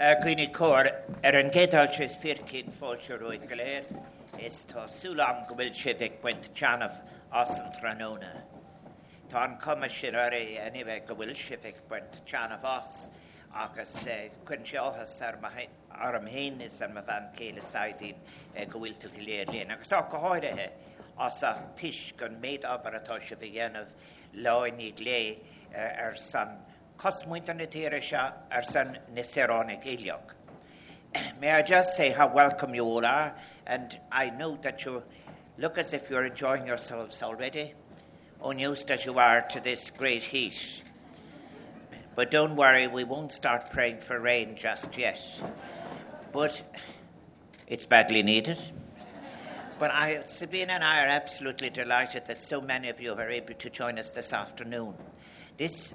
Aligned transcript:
Cuoine 0.00 0.50
cór 0.50 0.86
ar 1.22 1.36
an 1.36 1.50
gédal 1.52 1.90
is 2.00 2.14
fircinn 2.16 2.70
fáilte 2.80 3.18
roiid 3.20 3.42
go 3.48 3.56
léir, 3.60 3.84
is 4.40 4.62
tá 4.64 4.86
súlam 4.88 5.42
go 5.46 5.54
bhfuil 5.58 5.74
si 5.76 5.92
bh 5.92 6.14
buint 6.22 6.46
teanamh 6.56 6.94
as 7.40 7.58
an 7.60 7.68
tróna. 7.74 8.30
Tá 9.28 9.42
an 9.44 9.58
cum 9.60 9.84
sin 9.90 10.14
airí 10.14 10.56
anibheith 10.56 11.04
go 11.06 11.18
bhfuil 11.18 11.34
si 11.36 11.58
bh 11.66 11.82
buint 11.90 12.16
teanamh 12.24 12.64
as 12.70 13.10
agus 13.64 13.92
chun 14.48 14.64
seochas 14.70 15.20
ar 15.20 15.36
ar 16.06 16.16
am 16.16 16.32
héin 16.32 16.64
is 16.64 16.80
an 16.80 16.96
bhean 16.96 17.28
céile 17.36 17.60
saithín 17.60 18.16
go 18.72 18.78
bhfuil 18.78 18.96
tú 19.04 19.12
go 19.12 19.20
léir 19.28 19.52
léon. 19.52 19.76
agus 19.76 19.92
á 19.92 20.00
go 20.08 20.24
háirithe 20.24 20.70
as 21.18 21.42
a 21.42 21.52
tiis 21.76 22.16
gon 22.16 22.40
méid 22.40 22.64
aber 22.64 22.96
atá 23.02 23.20
se 23.28 23.36
bh 23.36 23.52
dhéanamh 23.52 23.92
láinní 24.48 24.94
lé 25.04 25.36
ar 25.76 26.16
san 26.16 26.56
cosmuinte 27.00 27.56
na 27.56 27.64
tíire 27.64 28.02
se 28.02 28.16
ar 28.16 28.62
san 28.62 28.98
May 31.40 31.50
I 31.50 31.62
just 31.62 31.96
say 31.96 32.10
how 32.10 32.28
welcome 32.28 32.74
you 32.74 32.84
all 32.84 33.06
are, 33.06 33.34
and 33.66 33.98
I 34.12 34.28
know 34.28 34.58
that 34.62 34.84
you 34.84 35.02
look 35.56 35.78
as 35.78 35.94
if 35.94 36.10
you're 36.10 36.26
enjoying 36.26 36.66
yourselves 36.66 37.22
already, 37.22 37.72
unused 38.44 38.90
as 38.90 39.06
you 39.06 39.18
are 39.18 39.40
to 39.48 39.60
this 39.60 39.90
great 39.90 40.22
heat. 40.22 40.82
But 42.14 42.30
don't 42.30 42.54
worry, 42.54 42.86
we 42.86 43.04
won't 43.04 43.32
start 43.32 43.70
praying 43.70 44.00
for 44.00 44.20
rain 44.20 44.54
just 44.54 44.98
yet. 44.98 45.42
But 46.32 46.62
it's 47.66 47.86
badly 47.86 48.22
needed. 48.22 48.58
But 49.78 49.90
I, 49.90 50.22
Sabina 50.24 50.74
and 50.74 50.84
I 50.84 51.04
are 51.04 51.08
absolutely 51.08 51.70
delighted 51.70 52.26
that 52.26 52.42
so 52.42 52.60
many 52.60 52.90
of 52.90 53.00
you 53.00 53.14
are 53.14 53.30
able 53.30 53.54
to 53.54 53.70
join 53.70 53.98
us 53.98 54.10
this 54.10 54.34
afternoon. 54.34 54.94
This 55.56 55.94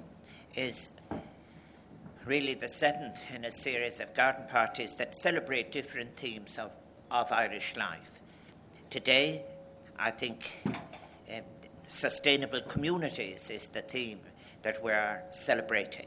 is 0.56 0.88
really 2.26 2.54
the 2.54 2.68
seventh 2.68 3.22
in 3.32 3.44
a 3.44 3.50
series 3.50 4.00
of 4.00 4.12
garden 4.12 4.44
parties 4.48 4.96
that 4.96 5.16
celebrate 5.16 5.70
different 5.70 6.16
themes 6.16 6.58
of, 6.58 6.72
of 7.10 7.30
Irish 7.30 7.76
life. 7.76 8.20
Today, 8.90 9.42
I 9.96 10.10
think 10.10 10.50
um, 11.32 11.42
sustainable 11.86 12.60
communities 12.62 13.48
is 13.48 13.68
the 13.68 13.82
theme 13.82 14.18
that 14.62 14.82
we're 14.82 15.22
celebrating. 15.30 16.06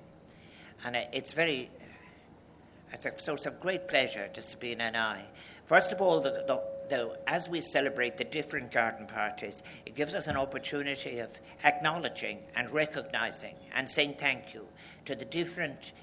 And 0.83 0.97
it's 1.13 1.31
very, 1.31 1.69
it's 2.91 3.05
a 3.05 3.17
source 3.17 3.45
of 3.45 3.59
great 3.61 3.87
pleasure 3.87 4.27
to 4.27 4.41
Sabina 4.41 4.85
and 4.85 4.97
I. 4.97 5.23
First 5.67 5.93
of 5.93 6.01
all, 6.01 6.19
the, 6.19 6.31
the, 6.31 6.61
the, 6.89 7.17
as 7.27 7.47
we 7.47 7.61
celebrate 7.61 8.17
the 8.17 8.23
different 8.25 8.71
garden 8.71 9.07
parties, 9.07 9.63
it 9.85 9.95
gives 9.95 10.15
us 10.15 10.27
an 10.27 10.35
opportunity 10.35 11.19
of 11.19 11.29
acknowledging 11.63 12.39
and 12.55 12.69
recognizing 12.71 13.55
and 13.73 13.89
saying 13.89 14.15
thank 14.17 14.53
you 14.53 14.67
to 15.05 15.15
the 15.15 15.25
different 15.25 15.93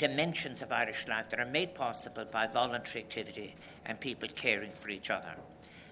dimensions 0.00 0.62
of 0.62 0.72
Irish 0.72 1.06
life 1.06 1.28
that 1.28 1.38
are 1.38 1.44
made 1.44 1.74
possible 1.74 2.24
by 2.24 2.46
voluntary 2.46 3.04
activity 3.04 3.54
and 3.84 4.00
people 4.00 4.28
caring 4.34 4.72
for 4.72 4.88
each 4.88 5.10
other. 5.10 5.34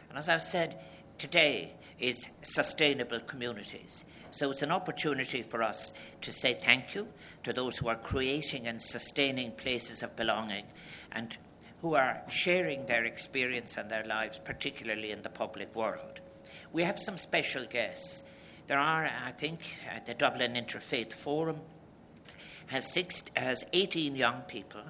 And 0.08 0.18
as 0.18 0.30
I've 0.30 0.42
said, 0.42 0.80
today 1.18 1.74
is 2.00 2.26
sustainable 2.40 3.20
communities. 3.20 4.04
So 4.30 4.50
it's 4.50 4.62
an 4.62 4.72
opportunity 4.72 5.42
for 5.42 5.62
us 5.62 5.92
to 6.22 6.32
say 6.32 6.54
thank 6.54 6.94
you 6.94 7.06
to 7.42 7.52
those 7.52 7.76
who 7.76 7.88
are 7.88 7.96
creating 7.96 8.66
and 8.66 8.80
sustaining 8.80 9.52
places 9.52 10.02
of 10.02 10.16
belonging 10.16 10.64
and 11.12 11.36
who 11.82 11.94
are 11.94 12.22
sharing 12.28 12.86
their 12.86 13.04
experience 13.04 13.76
and 13.76 13.90
their 13.90 14.04
lives, 14.04 14.40
particularly 14.42 15.10
in 15.10 15.20
the 15.22 15.28
public 15.28 15.74
world. 15.76 16.20
We 16.72 16.82
have 16.82 16.98
some 16.98 17.18
special 17.18 17.66
guests. 17.66 18.22
There 18.68 18.78
are, 18.78 19.04
I 19.04 19.32
think, 19.32 19.60
at 19.94 20.06
the 20.06 20.14
Dublin 20.14 20.54
Interfaith 20.54 21.12
Forum 21.12 21.60
has, 22.68 22.90
six, 22.90 23.24
has 23.34 23.64
18 23.72 24.16
young 24.16 24.42
people, 24.42 24.82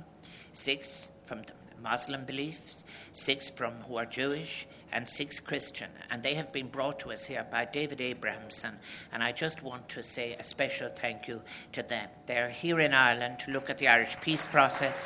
six 0.52 1.08
from 1.24 1.42
Muslim 1.82 2.24
beliefs, 2.24 2.82
six 3.12 3.50
from 3.50 3.74
who 3.86 3.96
are 3.96 4.04
Jewish, 4.04 4.66
and 4.92 5.08
six 5.08 5.38
Christian. 5.40 5.90
And 6.10 6.22
they 6.22 6.34
have 6.34 6.52
been 6.52 6.68
brought 6.68 7.00
to 7.00 7.12
us 7.12 7.24
here 7.24 7.46
by 7.50 7.64
David 7.66 8.00
Abrahamson. 8.00 8.78
And 9.12 9.22
I 9.22 9.32
just 9.32 9.62
want 9.62 9.88
to 9.90 10.02
say 10.02 10.34
a 10.38 10.44
special 10.44 10.88
thank 10.88 11.28
you 11.28 11.42
to 11.72 11.82
them. 11.82 12.08
They're 12.26 12.50
here 12.50 12.80
in 12.80 12.94
Ireland 12.94 13.40
to 13.40 13.50
look 13.50 13.70
at 13.70 13.78
the 13.78 13.88
Irish 13.88 14.18
peace 14.20 14.46
process. 14.46 14.96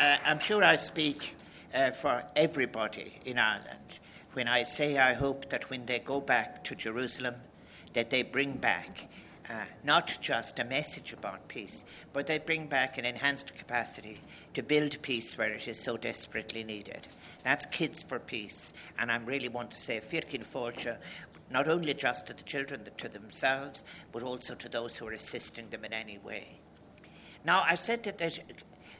Uh, 0.00 0.16
I'm 0.24 0.38
sure 0.38 0.62
I 0.64 0.76
speak 0.76 1.34
uh, 1.74 1.90
for 1.90 2.22
everybody 2.36 3.20
in 3.24 3.38
Ireland 3.38 3.98
when 4.38 4.46
I 4.46 4.62
say 4.62 4.98
I 4.98 5.14
hope 5.14 5.48
that 5.48 5.68
when 5.68 5.84
they 5.86 5.98
go 5.98 6.20
back 6.20 6.62
to 6.62 6.76
Jerusalem, 6.76 7.34
that 7.94 8.10
they 8.10 8.22
bring 8.22 8.52
back 8.52 9.08
uh, 9.50 9.64
not 9.82 10.16
just 10.20 10.60
a 10.60 10.64
message 10.64 11.12
about 11.12 11.48
peace, 11.48 11.84
but 12.12 12.28
they 12.28 12.38
bring 12.38 12.68
back 12.68 12.98
an 12.98 13.04
enhanced 13.04 13.56
capacity 13.56 14.20
to 14.54 14.62
build 14.62 15.02
peace 15.02 15.36
where 15.36 15.52
it 15.52 15.66
is 15.66 15.82
so 15.82 15.96
desperately 15.96 16.62
needed. 16.62 17.00
That's 17.42 17.66
Kids 17.66 18.04
for 18.04 18.20
Peace, 18.20 18.74
and 18.96 19.10
I 19.10 19.16
really 19.16 19.48
want 19.48 19.72
to 19.72 19.76
say 19.76 19.96
a 19.96 20.00
Firkin 20.00 20.44
Forja, 20.44 20.98
not 21.50 21.66
only 21.66 21.92
just 21.92 22.28
to 22.28 22.32
the 22.32 22.44
children, 22.44 22.82
to 22.96 23.08
themselves, 23.08 23.82
but 24.12 24.22
also 24.22 24.54
to 24.54 24.68
those 24.68 24.96
who 24.96 25.08
are 25.08 25.12
assisting 25.14 25.68
them 25.70 25.84
in 25.84 25.92
any 25.92 26.18
way. 26.18 26.60
Now, 27.44 27.64
I 27.66 27.74
said 27.74 28.04
that 28.04 28.22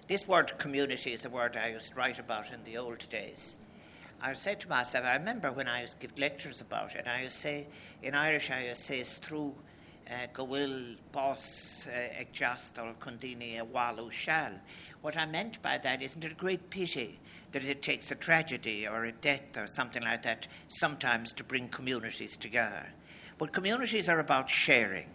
this 0.09 0.27
word 0.27 0.59
community 0.59 1.13
is 1.13 1.25
a 1.25 1.31
word 1.31 1.57
I 1.57 1.69
used 1.69 1.93
to 1.93 1.95
write 1.95 2.19
about 2.19 2.53
in 2.53 2.65
the 2.65 2.77
old 2.77 3.09
days. 3.09 3.55
I 4.21 4.29
would 4.29 4.39
say 4.39 4.57
to 4.57 4.69
myself, 4.69 5.05
I 5.05 5.15
remember 5.15 5.53
when 5.53 5.69
I 5.69 5.83
used 5.83 6.01
to 6.01 6.07
give 6.07 6.19
lectures 6.19 6.61
about 6.61 6.97
it, 6.97 7.07
I 7.07 7.23
used 7.23 7.37
to 7.37 7.41
say, 7.43 7.67
in 8.03 8.15
Irish, 8.15 8.51
I 8.51 8.65
used 8.65 8.87
to 8.87 8.87
say, 8.87 9.03
through 9.05 9.55
uh, 10.11 10.27
bhfuil 10.35 10.97
bás 11.13 11.87
uh, 11.87 12.25
chundíine 13.01 13.61
a 13.61 13.65
bháú 13.65 14.11
shell. 14.11 14.53
What 15.03 15.17
I 15.17 15.27
meant 15.27 15.63
by 15.63 15.79
that 15.79 16.03
isn't 16.03 16.25
it 16.25 16.33
a 16.33 16.35
great 16.35 16.69
pity 16.69 17.21
that 17.53 17.65
it 17.65 17.81
takes 17.81 18.11
a 18.11 18.17
tragedy 18.17 18.89
or 18.89 19.05
a 19.05 19.13
death 19.13 19.57
or 19.57 19.69
something 19.69 20.03
like 20.03 20.23
that 20.25 20.49
sometimes 20.69 21.33
to 21.35 21.45
bring 21.45 21.69
communities 21.69 22.37
together. 22.37 22.87
But 23.39 23.53
communities 23.53 24.09
are 24.09 24.19
about 24.19 24.51
sharing, 24.51 25.07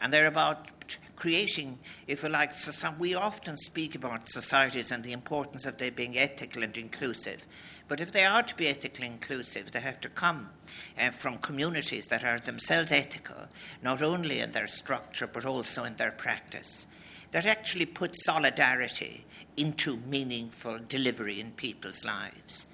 and 0.00 0.12
they're 0.12 0.28
about 0.28 0.70
creating, 1.16 1.78
if 2.06 2.22
you 2.22 2.28
like, 2.28 2.52
some, 2.52 2.98
we 2.98 3.14
often 3.14 3.56
speak 3.56 3.94
about 3.96 4.28
societies 4.28 4.92
and 4.92 5.02
the 5.02 5.12
importance 5.12 5.66
of 5.66 5.78
their 5.78 5.90
being 5.90 6.16
ethical 6.16 6.62
and 6.62 6.76
inclusive. 6.76 7.46
But 7.86 8.00
if 8.00 8.12
they 8.12 8.24
are 8.24 8.42
to 8.42 8.56
be 8.56 8.68
ethically 8.68 9.06
inclusive, 9.06 9.70
they 9.70 9.80
have 9.80 10.00
to 10.00 10.08
come 10.08 10.50
uh, 10.98 11.10
from 11.10 11.38
communities 11.38 12.06
that 12.06 12.24
are 12.24 12.38
themselves 12.38 12.92
ethical, 12.92 13.48
not 13.82 14.00
only 14.00 14.40
in 14.40 14.52
their 14.52 14.66
structure 14.66 15.26
but 15.26 15.44
also 15.44 15.84
in 15.84 15.96
their 15.96 16.10
practice, 16.10 16.86
that 17.32 17.46
actually 17.46 17.86
put 17.86 18.16
solidarity 18.16 19.24
into 19.56 19.96
meaningful 19.96 20.78
delivery 20.88 21.40
in 21.40 21.50
people's 21.52 22.04
lives. 22.04 22.66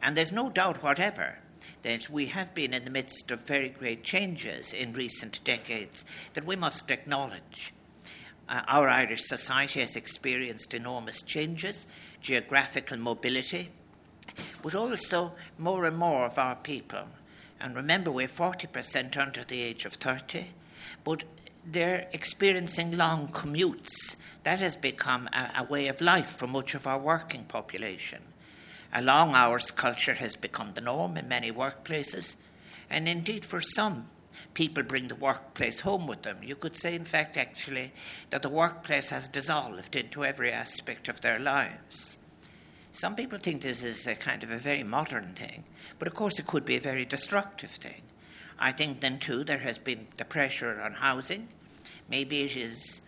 And 0.00 0.16
there's 0.16 0.32
no 0.32 0.50
doubt 0.50 0.82
whatever 0.82 1.38
that 1.82 2.08
we 2.08 2.26
have 2.26 2.54
been 2.54 2.72
in 2.72 2.84
the 2.84 2.90
midst 2.90 3.30
of 3.30 3.40
very 3.40 3.68
great 3.68 4.04
changes 4.04 4.72
in 4.72 4.92
recent 4.92 5.42
decades 5.44 6.04
that 6.34 6.46
we 6.46 6.56
must 6.56 6.90
acknowledge. 6.90 7.72
Uh, 8.48 8.62
our 8.68 8.88
Irish 8.88 9.22
society 9.22 9.80
has 9.80 9.96
experienced 9.96 10.74
enormous 10.74 11.22
changes, 11.22 11.86
geographical 12.20 12.96
mobility, 12.96 13.70
but 14.62 14.74
also 14.74 15.32
more 15.58 15.84
and 15.84 15.96
more 15.96 16.24
of 16.26 16.38
our 16.38 16.56
people. 16.56 17.04
And 17.60 17.76
remember, 17.76 18.10
we're 18.10 18.28
40% 18.28 19.16
under 19.16 19.44
the 19.44 19.62
age 19.62 19.84
of 19.84 19.94
30, 19.94 20.46
but 21.04 21.24
they're 21.64 22.08
experiencing 22.12 22.96
long 22.96 23.28
commutes. 23.28 24.16
That 24.44 24.58
has 24.60 24.74
become 24.74 25.28
a, 25.32 25.50
a 25.58 25.64
way 25.64 25.88
of 25.88 26.00
life 26.00 26.30
for 26.30 26.46
much 26.46 26.74
of 26.74 26.86
our 26.86 26.98
working 26.98 27.44
population. 27.44 28.22
A 28.92 29.00
long 29.00 29.34
hours 29.34 29.70
culture 29.70 30.14
has 30.14 30.34
become 30.34 30.72
the 30.74 30.80
norm 30.80 31.16
in 31.16 31.28
many 31.28 31.50
workplaces, 31.50 32.36
and 32.90 33.08
indeed 33.08 33.46
for 33.46 33.60
some, 33.60 34.08
people 34.54 34.82
bring 34.82 35.08
the 35.08 35.14
workplace 35.14 35.80
home 35.80 36.06
with 36.06 36.22
them. 36.22 36.38
You 36.42 36.56
could 36.56 36.76
say, 36.76 36.94
in 36.94 37.04
fact, 37.04 37.36
actually, 37.36 37.92
that 38.30 38.42
the 38.42 38.48
workplace 38.48 39.10
has 39.10 39.28
dissolved 39.28 39.96
into 39.96 40.24
every 40.24 40.52
aspect 40.52 41.08
of 41.08 41.20
their 41.20 41.38
lives. 41.38 42.16
Some 42.92 43.16
people 43.16 43.38
think 43.38 43.62
this 43.62 43.82
is 43.82 44.06
a 44.06 44.14
kind 44.14 44.42
of 44.42 44.50
a 44.50 44.58
very 44.58 44.82
modern 44.82 45.32
thing, 45.34 45.64
but 45.98 46.08
of 46.08 46.14
course 46.14 46.38
it 46.38 46.46
could 46.46 46.64
be 46.64 46.76
a 46.76 46.80
very 46.80 47.04
destructive 47.06 47.70
thing. 47.70 48.02
I 48.58 48.70
think 48.72 49.00
then, 49.00 49.18
too, 49.18 49.44
there 49.44 49.58
has 49.58 49.78
been 49.78 50.06
the 50.18 50.24
pressure 50.24 50.80
on 50.80 50.92
housing. 50.92 51.48
Maybe 52.08 52.42
it 52.42 52.56
is 52.56 53.00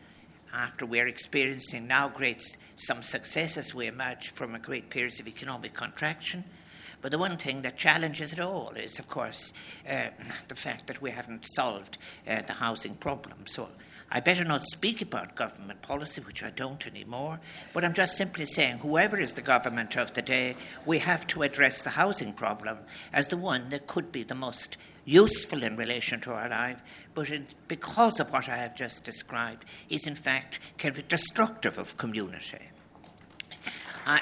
after 0.52 0.86
we're 0.86 1.06
experiencing 1.06 1.86
now 1.86 2.08
great 2.08 2.42
some 2.76 3.02
success 3.02 3.56
as 3.56 3.74
we 3.74 3.86
emerge 3.86 4.30
from 4.30 4.54
a 4.54 4.58
great 4.58 4.90
period 4.90 5.20
of 5.20 5.28
economic 5.28 5.74
contraction. 5.74 6.44
But 7.02 7.10
the 7.10 7.18
one 7.18 7.36
thing 7.36 7.62
that 7.62 7.76
challenges 7.76 8.32
it 8.32 8.40
all 8.40 8.70
is, 8.70 8.98
of 8.98 9.08
course, 9.08 9.52
uh, 9.88 10.08
the 10.48 10.54
fact 10.54 10.86
that 10.86 11.02
we 11.02 11.10
haven't 11.10 11.44
solved 11.44 11.98
uh, 12.26 12.40
the 12.42 12.54
housing 12.54 12.94
problem. 12.94 13.46
So 13.46 13.68
I 14.14 14.20
better 14.20 14.44
not 14.44 14.62
speak 14.62 15.02
about 15.02 15.34
government 15.34 15.82
policy, 15.82 16.20
which 16.20 16.44
I 16.44 16.50
don't 16.50 16.86
anymore, 16.86 17.40
but 17.72 17.84
I'm 17.84 17.92
just 17.92 18.16
simply 18.16 18.46
saying 18.46 18.78
whoever 18.78 19.18
is 19.18 19.34
the 19.34 19.42
government 19.42 19.96
of 19.96 20.14
the 20.14 20.22
day, 20.22 20.54
we 20.86 21.00
have 21.00 21.26
to 21.28 21.42
address 21.42 21.82
the 21.82 21.90
housing 21.90 22.32
problem 22.32 22.78
as 23.12 23.26
the 23.26 23.36
one 23.36 23.70
that 23.70 23.88
could 23.88 24.12
be 24.12 24.22
the 24.22 24.36
most 24.36 24.76
useful 25.04 25.64
in 25.64 25.76
relation 25.76 26.20
to 26.20 26.32
our 26.32 26.48
life, 26.48 26.80
but 27.14 27.28
it, 27.28 27.54
because 27.66 28.20
of 28.20 28.32
what 28.32 28.48
I 28.48 28.56
have 28.56 28.76
just 28.76 29.04
described, 29.04 29.64
is 29.90 30.06
in 30.06 30.14
fact 30.14 30.60
can 30.78 30.92
be 30.92 31.02
destructive 31.02 31.76
of 31.76 31.96
community. 31.96 32.70
I, 34.06 34.20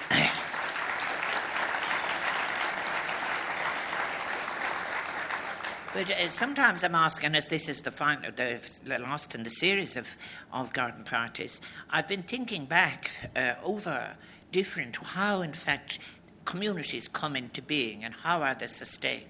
But 5.94 6.10
uh, 6.10 6.30
sometimes 6.30 6.84
I'm 6.84 6.94
asking, 6.94 7.34
as 7.34 7.48
this 7.48 7.68
is 7.68 7.82
the, 7.82 7.90
final, 7.90 8.32
the 8.32 8.58
last 8.98 9.34
in 9.34 9.42
the 9.42 9.50
series 9.50 9.98
of, 9.98 10.08
of 10.50 10.72
garden 10.72 11.04
parties, 11.04 11.60
I've 11.90 12.08
been 12.08 12.22
thinking 12.22 12.64
back 12.64 13.10
uh, 13.36 13.54
over 13.62 14.14
different, 14.52 14.96
how 14.96 15.42
in 15.42 15.52
fact 15.52 15.98
communities 16.46 17.08
come 17.08 17.36
into 17.36 17.60
being 17.60 18.04
and 18.04 18.14
how 18.14 18.40
are 18.40 18.54
they 18.54 18.68
sustained. 18.68 19.26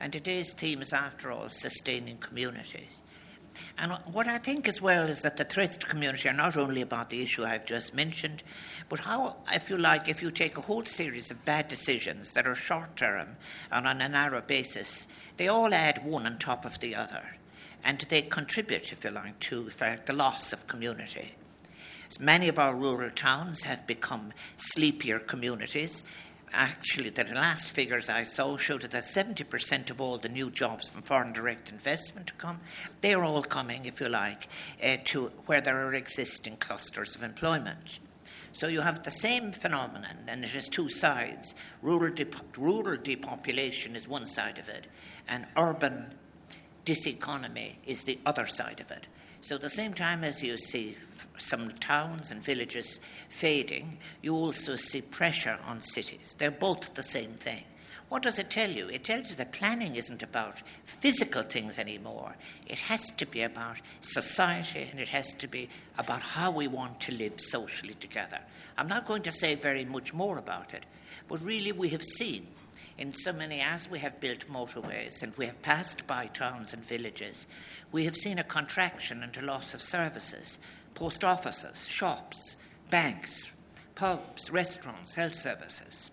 And 0.00 0.10
today's 0.10 0.54
theme 0.54 0.80
is, 0.80 0.94
after 0.94 1.30
all, 1.30 1.50
sustaining 1.50 2.16
communities. 2.16 3.02
And 3.78 3.92
what 4.12 4.26
I 4.26 4.38
think 4.38 4.68
as 4.68 4.80
well 4.80 5.08
is 5.08 5.22
that 5.22 5.36
the 5.36 5.44
threats 5.44 5.76
to 5.78 5.86
community 5.86 6.28
are 6.28 6.32
not 6.32 6.56
only 6.56 6.80
about 6.80 7.10
the 7.10 7.22
issue 7.22 7.44
I've 7.44 7.66
just 7.66 7.94
mentioned, 7.94 8.42
but 8.88 9.00
how, 9.00 9.36
if 9.52 9.68
you 9.68 9.78
like, 9.78 10.08
if 10.08 10.22
you 10.22 10.30
take 10.30 10.56
a 10.56 10.62
whole 10.62 10.84
series 10.84 11.30
of 11.30 11.44
bad 11.44 11.68
decisions 11.68 12.32
that 12.32 12.46
are 12.46 12.54
short 12.54 12.96
term 12.96 13.36
and 13.70 13.86
on 13.86 14.00
a 14.00 14.08
narrow 14.08 14.40
basis, 14.40 15.06
they 15.36 15.48
all 15.48 15.74
add 15.74 16.04
one 16.04 16.26
on 16.26 16.38
top 16.38 16.64
of 16.64 16.80
the 16.80 16.94
other. 16.94 17.36
And 17.84 18.00
they 18.08 18.22
contribute, 18.22 18.92
if 18.92 19.04
you 19.04 19.10
like, 19.10 19.38
to 19.40 19.68
fact, 19.70 20.06
the 20.06 20.12
loss 20.12 20.52
of 20.52 20.66
community. 20.66 21.34
As 22.10 22.20
many 22.20 22.48
of 22.48 22.58
our 22.58 22.74
rural 22.74 23.10
towns 23.10 23.64
have 23.64 23.86
become 23.86 24.32
sleepier 24.56 25.18
communities, 25.18 26.02
actually, 26.56 27.10
the 27.10 27.24
last 27.24 27.68
figures 27.68 28.08
I 28.08 28.24
saw 28.24 28.56
showed 28.56 28.82
that 28.82 29.04
70% 29.04 29.90
of 29.90 30.00
all 30.00 30.18
the 30.18 30.28
new 30.28 30.50
jobs 30.50 30.88
from 30.88 31.02
foreign 31.02 31.32
direct 31.32 31.70
investment 31.70 32.36
come, 32.38 32.60
they 33.00 33.14
are 33.14 33.22
all 33.22 33.42
coming, 33.42 33.84
if 33.84 34.00
you 34.00 34.08
like, 34.08 34.48
uh, 34.82 34.96
to 35.04 35.26
where 35.46 35.60
there 35.60 35.86
are 35.86 35.94
existing 35.94 36.56
clusters 36.56 37.14
of 37.14 37.22
employment. 37.22 37.98
So 38.52 38.68
you 38.68 38.80
have 38.80 39.02
the 39.02 39.10
same 39.10 39.52
phenomenon, 39.52 40.16
and 40.26 40.42
it 40.42 40.50
has 40.50 40.68
two 40.68 40.88
sides. 40.88 41.54
Rural, 41.82 42.14
rural 42.56 42.96
depopulation 42.96 43.94
is 43.94 44.08
one 44.08 44.26
side 44.26 44.58
of 44.58 44.68
it, 44.70 44.86
and 45.28 45.46
urban 45.56 46.14
diseconomy 46.86 47.74
is 47.84 48.04
the 48.04 48.18
other 48.24 48.46
side 48.46 48.80
of 48.80 48.90
it. 48.90 49.08
So, 49.40 49.56
at 49.56 49.60
the 49.60 49.70
same 49.70 49.92
time 49.92 50.24
as 50.24 50.42
you 50.42 50.56
see 50.56 50.96
some 51.38 51.70
towns 51.78 52.30
and 52.30 52.42
villages 52.42 53.00
fading, 53.28 53.98
you 54.22 54.34
also 54.34 54.76
see 54.76 55.02
pressure 55.02 55.58
on 55.66 55.80
cities. 55.80 56.34
They're 56.38 56.50
both 56.50 56.94
the 56.94 57.02
same 57.02 57.30
thing. 57.32 57.62
What 58.08 58.22
does 58.22 58.38
it 58.38 58.50
tell 58.50 58.70
you? 58.70 58.88
It 58.88 59.02
tells 59.02 59.30
you 59.30 59.36
that 59.36 59.52
planning 59.52 59.96
isn't 59.96 60.22
about 60.22 60.62
physical 60.84 61.42
things 61.42 61.78
anymore. 61.78 62.36
It 62.66 62.78
has 62.80 63.10
to 63.12 63.26
be 63.26 63.42
about 63.42 63.80
society 64.00 64.86
and 64.90 65.00
it 65.00 65.08
has 65.08 65.34
to 65.34 65.48
be 65.48 65.68
about 65.98 66.22
how 66.22 66.52
we 66.52 66.68
want 66.68 67.00
to 67.00 67.12
live 67.12 67.40
socially 67.40 67.94
together. 67.94 68.38
I'm 68.78 68.86
not 68.86 69.06
going 69.06 69.22
to 69.22 69.32
say 69.32 69.56
very 69.56 69.84
much 69.84 70.14
more 70.14 70.38
about 70.38 70.72
it, 70.72 70.86
but 71.26 71.40
really 71.40 71.72
we 71.72 71.88
have 71.88 72.02
seen 72.02 72.46
in 72.98 73.12
so 73.12 73.32
many, 73.32 73.60
as 73.60 73.90
we 73.90 73.98
have 73.98 74.20
built 74.20 74.50
motorways 74.50 75.22
and 75.22 75.36
we 75.36 75.46
have 75.46 75.60
passed 75.62 76.06
by 76.06 76.26
towns 76.26 76.72
and 76.72 76.84
villages, 76.84 77.46
we 77.92 78.04
have 78.06 78.16
seen 78.16 78.38
a 78.38 78.44
contraction 78.44 79.22
and 79.22 79.36
a 79.36 79.44
loss 79.44 79.74
of 79.74 79.82
services 79.82 80.58
post 80.94 81.22
offices, 81.22 81.86
shops, 81.86 82.56
banks, 82.88 83.50
pubs, 83.94 84.50
restaurants, 84.50 85.14
health 85.14 85.34
services. 85.34 86.10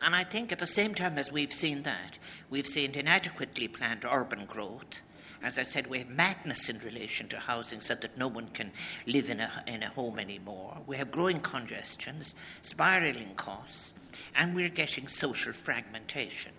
And 0.00 0.14
I 0.14 0.22
think 0.22 0.52
at 0.52 0.60
the 0.60 0.66
same 0.66 0.94
time 0.94 1.18
as 1.18 1.32
we've 1.32 1.52
seen 1.52 1.82
that, 1.82 2.18
we've 2.50 2.66
seen 2.66 2.92
inadequately 2.92 3.68
planned 3.68 4.04
urban 4.08 4.44
growth. 4.44 5.00
As 5.44 5.58
I 5.58 5.62
said, 5.62 5.88
we 5.88 5.98
have 5.98 6.08
madness 6.08 6.70
in 6.70 6.78
relation 6.78 7.28
to 7.28 7.36
housing 7.36 7.82
so 7.82 7.94
that 7.94 8.16
no 8.16 8.28
one 8.28 8.48
can 8.54 8.72
live 9.06 9.28
in 9.28 9.40
a, 9.40 9.62
in 9.66 9.82
a 9.82 9.90
home 9.90 10.18
anymore. 10.18 10.78
We 10.86 10.96
have 10.96 11.10
growing 11.10 11.40
congestions, 11.40 12.34
spiraling 12.62 13.34
costs, 13.36 13.92
and 14.34 14.54
we're 14.54 14.70
getting 14.70 15.06
social 15.06 15.52
fragmentation. 15.52 16.52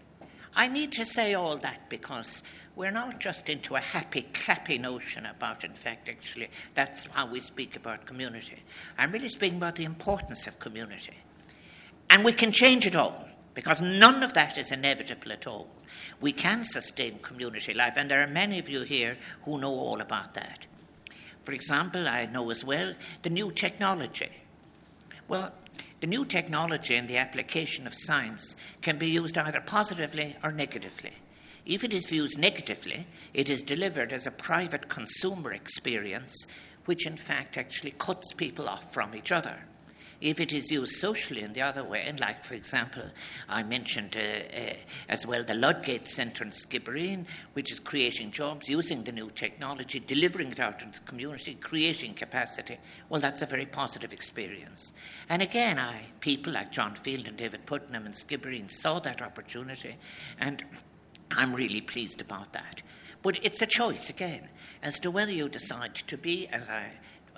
I 0.56 0.68
need 0.68 0.92
to 0.94 1.06
say 1.06 1.34
all 1.34 1.58
that 1.58 1.90
because 1.90 2.44
we're 2.76 2.92
not 2.92 3.20
just 3.20 3.50
into 3.50 3.76
a 3.76 3.80
happy, 3.80 4.28
clappy 4.34 4.80
notion 4.80 5.26
about, 5.26 5.64
in 5.64 5.74
fact, 5.74 6.08
actually, 6.08 6.50
that's 6.76 7.06
how 7.06 7.26
we 7.26 7.40
speak 7.40 7.76
about 7.76 8.06
community. 8.06 8.62
I'm 9.00 9.12
really 9.12 9.30
speaking 9.30 9.58
about 9.58 9.78
the 9.78 9.86
importance 9.86 10.46
of 10.46 10.60
community. 10.60 11.16
And 12.12 12.24
we 12.24 12.34
can 12.34 12.52
change 12.52 12.86
it 12.86 12.96
all 12.96 13.26
because 13.56 13.82
none 13.82 14.22
of 14.22 14.34
that 14.34 14.58
is 14.58 14.72
inevitable 14.72 15.32
at 15.32 15.48
all. 15.48 15.68
We 16.22 16.34
can 16.34 16.64
sustain 16.64 17.20
community 17.20 17.74
life, 17.74 17.94
and 17.96 18.12
there 18.12 18.22
are 18.22 18.28
many 18.28 18.60
of 18.60 18.70
you 18.70 18.82
here 18.82 19.18
who 19.44 19.60
know 19.60 19.74
all 19.74 20.02
about 20.02 20.36
that. 20.36 20.68
For 21.44 21.54
example, 21.54 22.08
I 22.08 22.26
know 22.26 22.52
as 22.52 22.64
well 22.64 22.94
the 23.24 23.30
new 23.30 23.52
technology. 23.52 24.30
Well, 25.28 25.54
the 26.02 26.08
new 26.08 26.26
technology 26.26 26.96
and 26.96 27.08
the 27.08 27.18
application 27.18 27.88
of 27.88 27.94
science 27.96 28.56
can 28.82 28.98
be 28.98 29.10
used 29.10 29.38
either 29.38 29.62
positively 29.62 30.36
or 30.44 30.52
negatively. 30.52 31.14
If 31.66 31.84
it 31.84 31.94
is 31.94 32.12
used 32.12 32.38
negatively, 32.38 33.08
it 33.34 33.50
is 33.50 33.64
delivered 33.64 34.14
as 34.14 34.28
a 34.28 34.32
private 34.32 34.90
consumer 34.90 35.52
experience, 35.52 36.46
which 36.86 37.08
in 37.08 37.18
fact 37.18 37.58
actually 37.58 37.96
cuts 37.98 38.34
people 38.34 38.70
off 38.70 38.94
from 38.94 39.16
each 39.16 39.32
other. 39.32 39.64
If 40.22 40.40
it 40.40 40.54
is 40.54 40.72
used 40.72 40.94
socially 40.94 41.42
in 41.42 41.54
the 41.54 41.62
other 41.62 41.84
way, 41.84 42.04
and 42.08 42.20
like, 42.20 42.44
for 42.44 42.54
example, 42.54 43.04
I 43.50 43.64
mentioned 43.64 44.18
uh, 44.18 44.58
uh, 44.58 44.74
as 45.10 45.26
well 45.26 45.44
the 45.44 45.54
Ludgate 45.54 46.08
Centre 46.08 46.44
in 46.44 46.52
Skibbereen, 46.52 47.26
which 47.54 47.72
is 47.72 47.80
creating 47.80 48.32
jobs 48.32 48.70
using 48.70 49.04
the 49.04 49.12
new 49.12 49.30
technology, 49.30 50.00
delivering 50.00 50.52
it 50.52 50.60
out 50.60 50.82
into 50.82 51.00
the 51.00 51.06
community, 51.06 51.56
creating 51.56 52.14
capacity, 52.14 52.78
well, 53.10 53.22
that's 53.22 53.42
a 53.42 53.46
very 53.46 53.66
positive 53.66 54.14
experience. 54.14 54.92
And 55.30 55.42
again, 55.42 55.80
I, 55.80 56.04
people 56.20 56.54
like 56.54 56.72
John 56.72 56.96
Field 56.96 57.28
and 57.28 57.38
David 57.38 57.66
Puttnam 57.66 58.06
and 58.06 58.14
Skibbereen 58.14 58.70
saw 58.70 59.00
that 59.00 59.22
opportunity, 59.22 59.96
and 60.40 60.64
I'm 61.32 61.54
really 61.54 61.82
pleased 61.82 62.22
about 62.22 62.54
that. 62.54 62.82
But 63.22 63.40
it's 63.44 63.62
a 63.62 63.68
choice 63.68 64.10
again 64.10 64.50
as 64.84 65.00
to 65.00 65.10
whether 65.10 65.32
you 65.32 65.50
decide 65.50 65.96
to 65.96 66.18
be, 66.18 66.48
as 66.48 66.70
I 66.70 66.92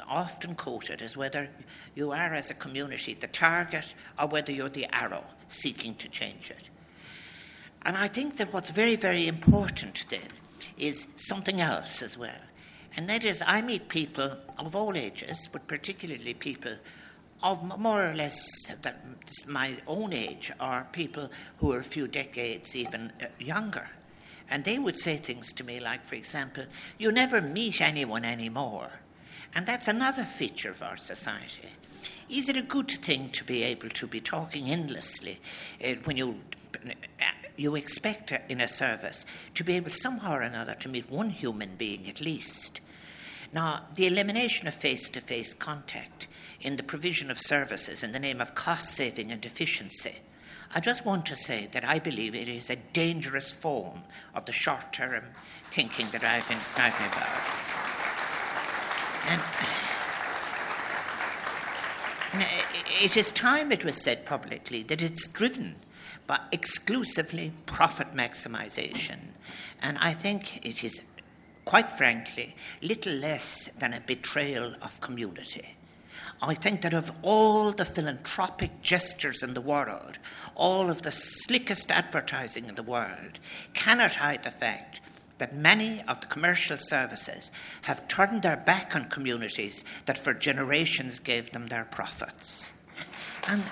often 0.07 0.55
quoted 0.55 1.01
as 1.01 1.17
whether 1.17 1.49
you 1.95 2.11
are, 2.11 2.33
as 2.33 2.49
a 2.49 2.55
community, 2.55 3.13
the 3.13 3.27
target 3.27 3.93
or 4.19 4.27
whether 4.27 4.51
you're 4.51 4.69
the 4.69 4.93
arrow 4.93 5.23
seeking 5.49 5.95
to 5.95 6.09
change 6.09 6.49
it. 6.49 6.69
And 7.83 7.95
I 7.95 8.07
think 8.07 8.37
that 8.37 8.53
what's 8.53 8.69
very, 8.69 8.95
very 8.95 9.27
important 9.27 10.05
then 10.09 10.19
is 10.77 11.07
something 11.15 11.61
else 11.61 12.01
as 12.01 12.17
well. 12.17 12.41
And 12.95 13.09
that 13.09 13.25
is, 13.25 13.43
I 13.45 13.61
meet 13.61 13.89
people 13.89 14.37
of 14.57 14.75
all 14.75 14.97
ages, 14.97 15.47
but 15.51 15.67
particularly 15.67 16.33
people 16.33 16.73
of 17.43 17.79
more 17.79 18.09
or 18.09 18.13
less 18.13 18.39
my 19.47 19.77
own 19.85 20.11
age, 20.11 20.51
or 20.59 20.87
people 20.91 21.29
who 21.59 21.71
are 21.71 21.79
a 21.79 21.83
few 21.83 22.07
decades 22.07 22.75
even 22.75 23.11
uh, 23.21 23.25
younger. 23.39 23.87
And 24.49 24.63
they 24.63 24.79
would 24.79 24.97
say 24.97 25.17
things 25.17 25.53
to 25.53 25.63
me 25.63 25.79
like, 25.79 26.03
for 26.03 26.15
example, 26.15 26.63
you 26.97 27.11
never 27.11 27.41
meet 27.41 27.79
anyone 27.79 28.25
anymore 28.25 28.89
and 29.55 29.65
that's 29.65 29.87
another 29.87 30.23
feature 30.23 30.69
of 30.69 30.83
our 30.83 30.97
society. 30.97 31.69
Is 32.29 32.49
it 32.49 32.57
a 32.57 32.61
good 32.61 32.91
thing 32.91 33.29
to 33.29 33.43
be 33.43 33.63
able 33.63 33.89
to 33.89 34.07
be 34.07 34.19
talking 34.19 34.69
endlessly 34.69 35.39
uh, 35.83 35.93
when 36.03 36.17
you 36.17 36.39
you 37.55 37.75
expect 37.75 38.31
in 38.49 38.61
a 38.61 38.67
service 38.67 39.25
to 39.55 39.63
be 39.63 39.73
able 39.73 39.89
somehow 39.89 40.35
or 40.35 40.41
another 40.41 40.75
to 40.75 40.89
meet 40.89 41.09
one 41.09 41.31
human 41.31 41.75
being 41.75 42.07
at 42.07 42.21
least? 42.21 42.81
Now, 43.53 43.85
the 43.95 44.07
elimination 44.07 44.67
of 44.67 44.75
face 44.75 45.09
to 45.09 45.21
face 45.21 45.53
contact 45.53 46.27
in 46.61 46.75
the 46.75 46.83
provision 46.83 47.31
of 47.31 47.39
services 47.39 48.03
in 48.03 48.11
the 48.11 48.19
name 48.19 48.41
of 48.41 48.55
cost 48.55 48.91
saving 48.91 49.31
and 49.31 49.43
efficiency. 49.45 50.17
I 50.75 50.81
just 50.81 51.05
want 51.05 51.25
to 51.27 51.35
say 51.35 51.69
that 51.71 51.85
I 51.85 51.99
believe 51.99 52.35
it 52.35 52.49
is 52.49 52.69
a 52.69 52.75
dangerous 52.75 53.51
form 53.51 54.03
of 54.35 54.45
the 54.45 54.51
short 54.51 54.91
term 54.91 55.23
thinking 55.71 56.07
that 56.11 56.23
I've 56.23 56.47
been 56.47 56.59
talking 56.59 57.07
about. 57.07 57.76
And, 59.27 59.41
it 63.01 63.15
is 63.15 63.31
time 63.31 63.71
it 63.71 63.85
was 63.85 64.01
said 64.01 64.25
publicly 64.25 64.83
that 64.83 65.01
it's 65.01 65.27
driven 65.27 65.75
by 66.25 66.39
exclusively 66.51 67.53
profit 67.65 68.13
maximization. 68.13 69.19
And 69.81 69.97
I 69.99 70.13
think 70.13 70.65
it 70.65 70.83
is, 70.83 71.01
quite 71.65 71.91
frankly, 71.91 72.55
little 72.81 73.13
less 73.13 73.65
than 73.79 73.93
a 73.93 74.01
betrayal 74.01 74.75
of 74.81 74.99
community. 74.99 75.75
I 76.41 76.53
think 76.53 76.81
that 76.81 76.93
of 76.93 77.11
all 77.21 77.71
the 77.71 77.85
philanthropic 77.85 78.81
gestures 78.81 79.41
in 79.41 79.53
the 79.53 79.61
world, 79.61 80.19
all 80.55 80.89
of 80.89 81.01
the 81.01 81.11
slickest 81.11 81.89
advertising 81.89 82.65
in 82.67 82.75
the 82.75 82.83
world 82.83 83.39
cannot 83.73 84.15
hide 84.15 84.43
the 84.43 84.51
fact 84.51 84.99
that 85.37 85.55
many 85.55 86.01
of 86.07 86.21
the 86.21 86.27
commercial 86.27 86.77
services 86.77 87.51
have 87.83 88.07
turned 88.07 88.41
their 88.41 88.57
back 88.57 88.95
on 88.95 89.09
communities 89.09 89.83
that 90.05 90.17
for 90.17 90.33
generations 90.33 91.19
gave 91.19 91.51
them 91.51 91.67
their 91.67 91.85
profits. 91.85 92.71
And 93.47 93.63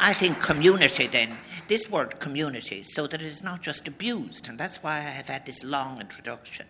I 0.00 0.12
think 0.12 0.40
community 0.40 1.06
then, 1.06 1.36
this 1.68 1.90
word 1.90 2.20
community, 2.20 2.82
so 2.82 3.06
that 3.06 3.22
it 3.22 3.26
is 3.26 3.42
not 3.42 3.62
just 3.62 3.88
abused, 3.88 4.48
and 4.48 4.58
that's 4.58 4.82
why 4.82 4.98
I 4.98 5.00
have 5.00 5.28
had 5.28 5.46
this 5.46 5.64
long 5.64 6.00
introduction, 6.00 6.66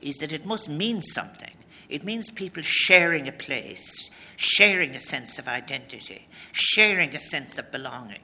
is 0.00 0.16
that 0.16 0.32
it 0.32 0.46
must 0.46 0.68
mean 0.68 1.02
something. 1.02 1.52
It 1.88 2.04
means 2.04 2.30
people 2.30 2.62
sharing 2.62 3.28
a 3.28 3.32
place, 3.32 4.10
sharing 4.36 4.90
a 4.90 5.00
sense 5.00 5.38
of 5.38 5.48
identity, 5.48 6.28
sharing 6.52 7.14
a 7.14 7.20
sense 7.20 7.58
of 7.58 7.70
belonging, 7.72 8.22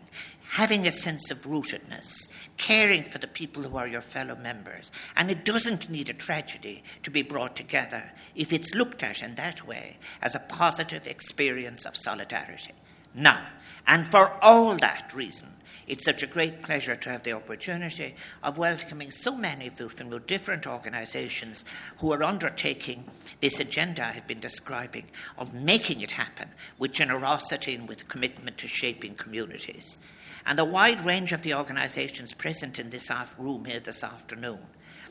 having 0.54 0.86
a 0.86 0.92
sense 0.92 1.32
of 1.32 1.42
rootedness, 1.42 2.28
caring 2.56 3.02
for 3.02 3.18
the 3.18 3.26
people 3.26 3.60
who 3.64 3.76
are 3.76 3.88
your 3.88 4.00
fellow 4.00 4.36
members. 4.36 4.92
And 5.16 5.28
it 5.28 5.44
doesn't 5.44 5.90
need 5.90 6.08
a 6.08 6.14
tragedy 6.14 6.84
to 7.02 7.10
be 7.10 7.22
brought 7.22 7.56
together 7.56 8.12
if 8.36 8.52
it's 8.52 8.72
looked 8.72 9.02
at 9.02 9.20
in 9.20 9.34
that 9.34 9.66
way 9.66 9.96
as 10.22 10.36
a 10.36 10.44
positive 10.48 11.08
experience 11.08 11.84
of 11.84 11.96
solidarity. 11.96 12.70
Now, 13.16 13.48
and 13.88 14.06
for 14.06 14.30
all 14.40 14.76
that 14.76 15.12
reason, 15.12 15.48
it's 15.88 16.04
such 16.04 16.22
a 16.22 16.28
great 16.28 16.62
pleasure 16.62 16.94
to 16.94 17.10
have 17.10 17.24
the 17.24 17.32
opportunity 17.32 18.14
of 18.44 18.56
welcoming 18.56 19.10
so 19.10 19.36
many 19.36 19.66
of 19.66 19.80
you 19.80 19.88
from 19.88 20.10
your 20.10 20.20
different 20.20 20.68
organisations 20.68 21.64
who 21.98 22.12
are 22.12 22.22
undertaking 22.22 23.06
this 23.40 23.58
agenda 23.58 24.06
I've 24.06 24.28
been 24.28 24.38
describing 24.38 25.06
of 25.36 25.52
making 25.52 26.00
it 26.00 26.12
happen 26.12 26.50
with 26.78 26.92
generosity 26.92 27.74
and 27.74 27.88
with 27.88 28.06
commitment 28.06 28.56
to 28.58 28.68
shaping 28.68 29.16
communities. 29.16 29.98
And 30.46 30.58
the 30.58 30.64
wide 30.64 31.04
range 31.04 31.32
of 31.32 31.42
the 31.42 31.54
organisations 31.54 32.32
present 32.32 32.78
in 32.78 32.90
this 32.90 33.10
room 33.38 33.64
here 33.64 33.80
this 33.80 34.04
afternoon, 34.04 34.58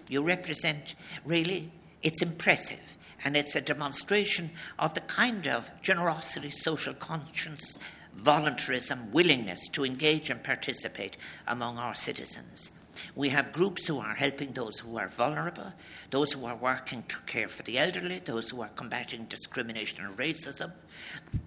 you 0.08 0.22
represent 0.22 0.96
really, 1.26 1.72
it's 2.02 2.22
impressive. 2.22 2.98
And 3.26 3.38
it's 3.38 3.56
a 3.56 3.62
demonstration 3.62 4.50
of 4.78 4.94
the 4.94 5.02
kind 5.02 5.48
of 5.48 5.72
generosity, 5.82 6.50
social 6.50 6.94
conscience, 6.94 7.80
voluntarism, 8.14 9.12
willingness 9.12 9.68
to 9.70 9.86
engage 9.86 10.30
and 10.30 10.44
participate 10.44 11.18
among 11.48 11.78
our 11.78 11.96
citizens. 11.96 12.70
We 13.16 13.30
have 13.30 13.52
groups 13.52 13.88
who 13.88 14.00
are 14.00 14.16
helping 14.16 14.54
those 14.54 14.80
who 14.80 14.98
are 14.98 15.08
vulnerable, 15.08 15.74
those 16.10 16.34
who 16.34 16.46
are 16.46 16.56
working 16.56 17.04
to 17.10 17.18
care 17.26 17.48
for 17.48 17.64
the 17.64 17.78
elderly, 17.78 18.20
those 18.20 18.50
who 18.50 18.62
are 18.62 18.70
combating 18.70 19.26
discrimination 19.26 20.06
and 20.06 20.18
racism, 20.18 20.72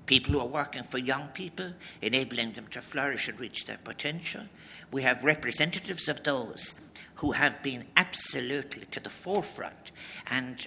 people 0.06 0.34
who 0.34 0.40
are 0.40 0.46
working 0.46 0.82
for 0.82 0.98
young 0.98 1.28
people, 1.28 1.72
enabling 2.02 2.52
them 2.52 2.66
to 2.68 2.80
flourish 2.80 3.28
and 3.28 3.38
reach 3.40 3.64
their 3.64 3.78
potential. 3.78 4.42
We 4.90 5.02
have 5.02 5.24
representatives 5.24 6.08
of 6.08 6.22
those 6.22 6.74
who 7.16 7.32
have 7.32 7.62
been 7.62 7.84
absolutely 7.96 8.84
to 8.90 9.00
the 9.00 9.10
forefront 9.10 9.90
and 10.26 10.66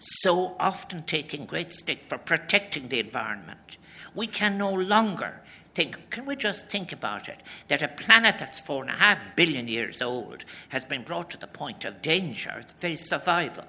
so 0.00 0.54
often 0.60 1.02
taking 1.02 1.44
great 1.44 1.72
stake 1.72 2.04
for 2.08 2.18
protecting 2.18 2.88
the 2.88 3.00
environment 3.00 3.78
we 4.14 4.26
can 4.26 4.58
no 4.58 4.72
longer 4.72 5.40
think, 5.78 6.10
can 6.10 6.26
we 6.26 6.34
just 6.34 6.66
think 6.66 6.92
about 6.92 7.28
it, 7.28 7.38
that 7.68 7.82
a 7.82 7.86
planet 7.86 8.36
that's 8.36 8.58
four 8.58 8.82
and 8.82 8.90
a 8.90 8.94
half 8.94 9.16
billion 9.36 9.68
years 9.68 10.02
old 10.02 10.44
has 10.70 10.84
been 10.84 11.02
brought 11.02 11.30
to 11.30 11.38
the 11.38 11.46
point 11.46 11.84
of 11.84 12.02
danger, 12.02 12.64
very 12.80 12.96
survival, 12.96 13.62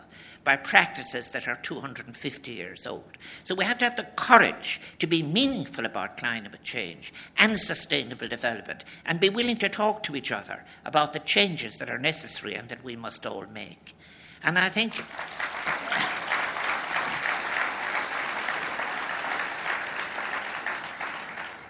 by 0.43 0.55
practices 0.55 1.29
that 1.29 1.47
are 1.47 1.57
250 1.57 2.51
years 2.51 2.87
old. 2.87 3.11
So 3.43 3.53
we 3.53 3.63
have 3.63 3.77
to 3.77 3.85
have 3.85 3.95
the 3.95 4.07
courage 4.15 4.81
to 4.97 5.05
be 5.05 5.21
meaningful 5.21 5.85
about 5.85 6.17
climate 6.17 6.63
change 6.63 7.13
and 7.37 7.59
sustainable 7.59 8.27
development 8.27 8.85
and 9.05 9.19
be 9.19 9.29
willing 9.29 9.57
to 9.57 9.69
talk 9.69 10.01
to 10.03 10.15
each 10.15 10.31
other 10.31 10.65
about 10.85 11.13
the 11.13 11.19
changes 11.19 11.77
that 11.77 11.91
are 11.91 11.99
necessary 11.99 12.55
and 12.55 12.69
that 12.69 12.83
we 12.83 12.95
must 12.95 13.27
all 13.27 13.45
make. 13.53 13.95
And 14.41 14.57
I 14.57 14.69
think. 14.69 14.95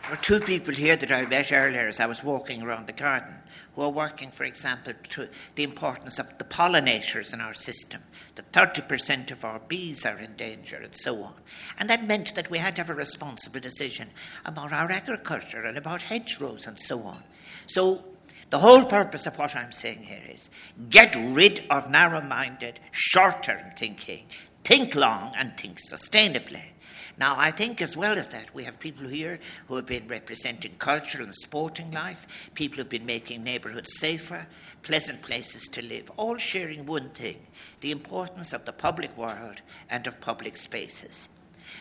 There 0.10 0.18
were 0.18 0.24
two 0.24 0.40
people 0.40 0.74
here 0.74 0.96
that 0.96 1.12
I 1.12 1.28
met 1.28 1.54
earlier 1.54 1.88
as 1.88 2.00
I 2.00 2.08
was 2.08 2.24
walking 2.24 2.64
around 2.64 2.88
the 2.88 2.94
garden 2.94 3.36
who 3.76 3.84
are 3.84 3.92
working, 3.92 4.32
for 4.32 4.44
example, 4.44 4.94
to 5.10 5.30
the 5.54 5.62
importance 5.62 6.18
of 6.18 6.36
the 6.40 6.46
pollinators 6.46 7.32
in 7.32 7.42
our 7.42 7.54
system. 7.54 8.02
That 8.34 8.52
30% 8.52 9.30
of 9.30 9.46
our 9.46 9.60
bees 9.60 10.08
are 10.08 10.18
in 10.18 10.36
danger 10.36 10.78
and 10.78 10.96
so 10.96 11.22
on. 11.22 11.36
And 11.78 11.88
that 11.92 12.08
meant 12.08 12.34
that 12.34 12.50
we 12.50 12.58
had 12.58 12.76
to 12.78 12.82
have 12.82 12.90
a 12.90 12.96
responsible 12.96 13.60
decision 13.60 14.10
about 14.46 14.74
our 14.74 14.92
agriculture 14.92 15.64
and 15.64 15.78
about 15.78 16.02
hedgerows 16.02 16.66
and 16.66 16.80
so 16.80 17.04
on. 17.04 17.22
So 17.68 18.04
the 18.50 18.58
whole 18.58 18.86
purpose 18.86 19.28
of 19.28 19.38
what 19.38 19.56
I'm 19.56 19.72
saying 19.72 20.02
here 20.02 20.24
is 20.28 20.50
get 20.90 21.16
rid 21.16 21.68
of 21.70 21.92
narrow 21.92 22.22
minded, 22.22 22.80
short 22.90 23.44
term 23.44 23.74
thinking, 23.78 24.26
think 24.64 24.96
long 24.96 25.34
and 25.38 25.56
think 25.56 25.78
sustainably. 25.88 26.64
Now, 27.20 27.36
I 27.38 27.52
think 27.52 27.82
as 27.82 27.98
well 27.98 28.18
as 28.18 28.30
that, 28.30 28.56
we 28.56 28.64
have 28.64 28.80
people 28.80 29.06
here 29.06 29.40
who 29.68 29.76
have 29.76 29.86
been 29.86 30.08
representing 30.08 30.76
cultural 30.80 31.26
and 31.26 31.36
sporting 31.36 31.92
life, 31.92 32.26
people 32.54 32.78
who 32.78 32.84
have 32.84 32.90
been 32.90 33.06
making 33.06 33.44
neighbourhoods 33.44 34.00
safer, 34.00 34.48
pleasant 34.84 35.22
places 35.22 35.64
to 35.74 35.82
live, 35.82 36.10
all 36.16 36.38
sharing 36.38 36.86
one 36.86 37.10
thing 37.10 37.46
the 37.82 37.92
importance 37.92 38.54
of 38.54 38.64
the 38.64 38.72
public 38.72 39.18
world 39.18 39.62
and 39.90 40.08
of 40.08 40.22
public 40.22 40.56
spaces. 40.56 41.28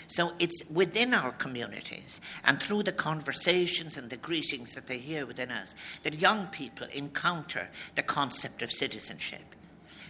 So 0.08 0.32
it's 0.40 0.60
within 0.68 1.14
our 1.14 1.30
communities 1.30 2.20
and 2.42 2.60
through 2.60 2.82
the 2.82 2.92
conversations 2.92 3.96
and 3.96 4.10
the 4.10 4.16
greetings 4.16 4.74
that 4.74 4.88
they 4.88 4.98
hear 4.98 5.24
within 5.24 5.52
us 5.52 5.76
that 6.02 6.20
young 6.20 6.48
people 6.48 6.88
encounter 6.92 7.68
the 7.94 8.02
concept 8.02 8.62
of 8.62 8.72
citizenship. 8.72 9.54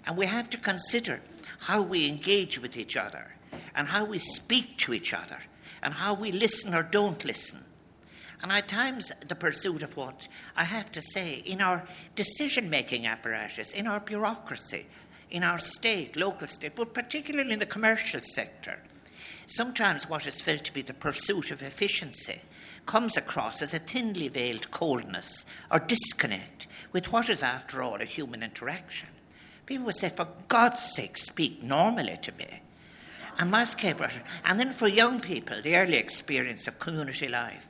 And 0.06 0.16
we 0.16 0.24
have 0.24 0.48
to 0.50 0.56
consider 0.56 1.20
how 1.60 1.82
we 1.82 2.08
engage 2.08 2.58
with 2.58 2.78
each 2.78 2.96
other 2.96 3.34
and 3.78 3.86
how 3.86 4.04
we 4.04 4.18
speak 4.18 4.76
to 4.76 4.92
each 4.92 5.14
other 5.14 5.38
and 5.82 5.94
how 5.94 6.12
we 6.12 6.32
listen 6.32 6.74
or 6.74 6.82
don't 6.82 7.24
listen. 7.24 7.64
And 8.42 8.50
at 8.50 8.66
times, 8.66 9.12
the 9.26 9.36
pursuit 9.36 9.82
of 9.82 9.96
what 9.96 10.26
I 10.56 10.64
have 10.64 10.90
to 10.92 11.00
say 11.00 11.36
in 11.36 11.60
our 11.62 11.86
decision 12.16 12.68
making 12.68 13.06
apparatus, 13.06 13.72
in 13.72 13.86
our 13.86 14.00
bureaucracy, 14.00 14.86
in 15.30 15.44
our 15.44 15.58
state, 15.60 16.16
local 16.16 16.48
state, 16.48 16.74
but 16.74 16.92
particularly 16.92 17.52
in 17.52 17.60
the 17.60 17.66
commercial 17.66 18.20
sector, 18.20 18.80
sometimes 19.46 20.08
what 20.08 20.26
is 20.26 20.40
felt 20.40 20.64
to 20.64 20.74
be 20.74 20.82
the 20.82 20.92
pursuit 20.92 21.52
of 21.52 21.62
efficiency 21.62 22.40
comes 22.84 23.16
across 23.16 23.62
as 23.62 23.74
a 23.74 23.78
thinly 23.78 24.26
veiled 24.26 24.72
coldness 24.72 25.44
or 25.70 25.78
disconnect 25.78 26.66
with 26.90 27.12
what 27.12 27.30
is, 27.30 27.44
after 27.44 27.82
all, 27.82 28.00
a 28.00 28.04
human 28.04 28.42
interaction. 28.42 29.10
People 29.66 29.86
would 29.86 29.96
say, 29.96 30.08
For 30.08 30.26
God's 30.48 30.80
sake, 30.80 31.16
speak 31.16 31.62
normally 31.62 32.18
to 32.22 32.32
me 32.32 32.62
and 33.38 33.54
keep 33.76 34.00
it. 34.00 34.20
And 34.44 34.58
then 34.58 34.72
for 34.72 34.88
young 34.88 35.20
people, 35.20 35.62
the 35.62 35.76
early 35.76 35.96
experience 35.96 36.66
of 36.66 36.78
community 36.78 37.28
life, 37.28 37.68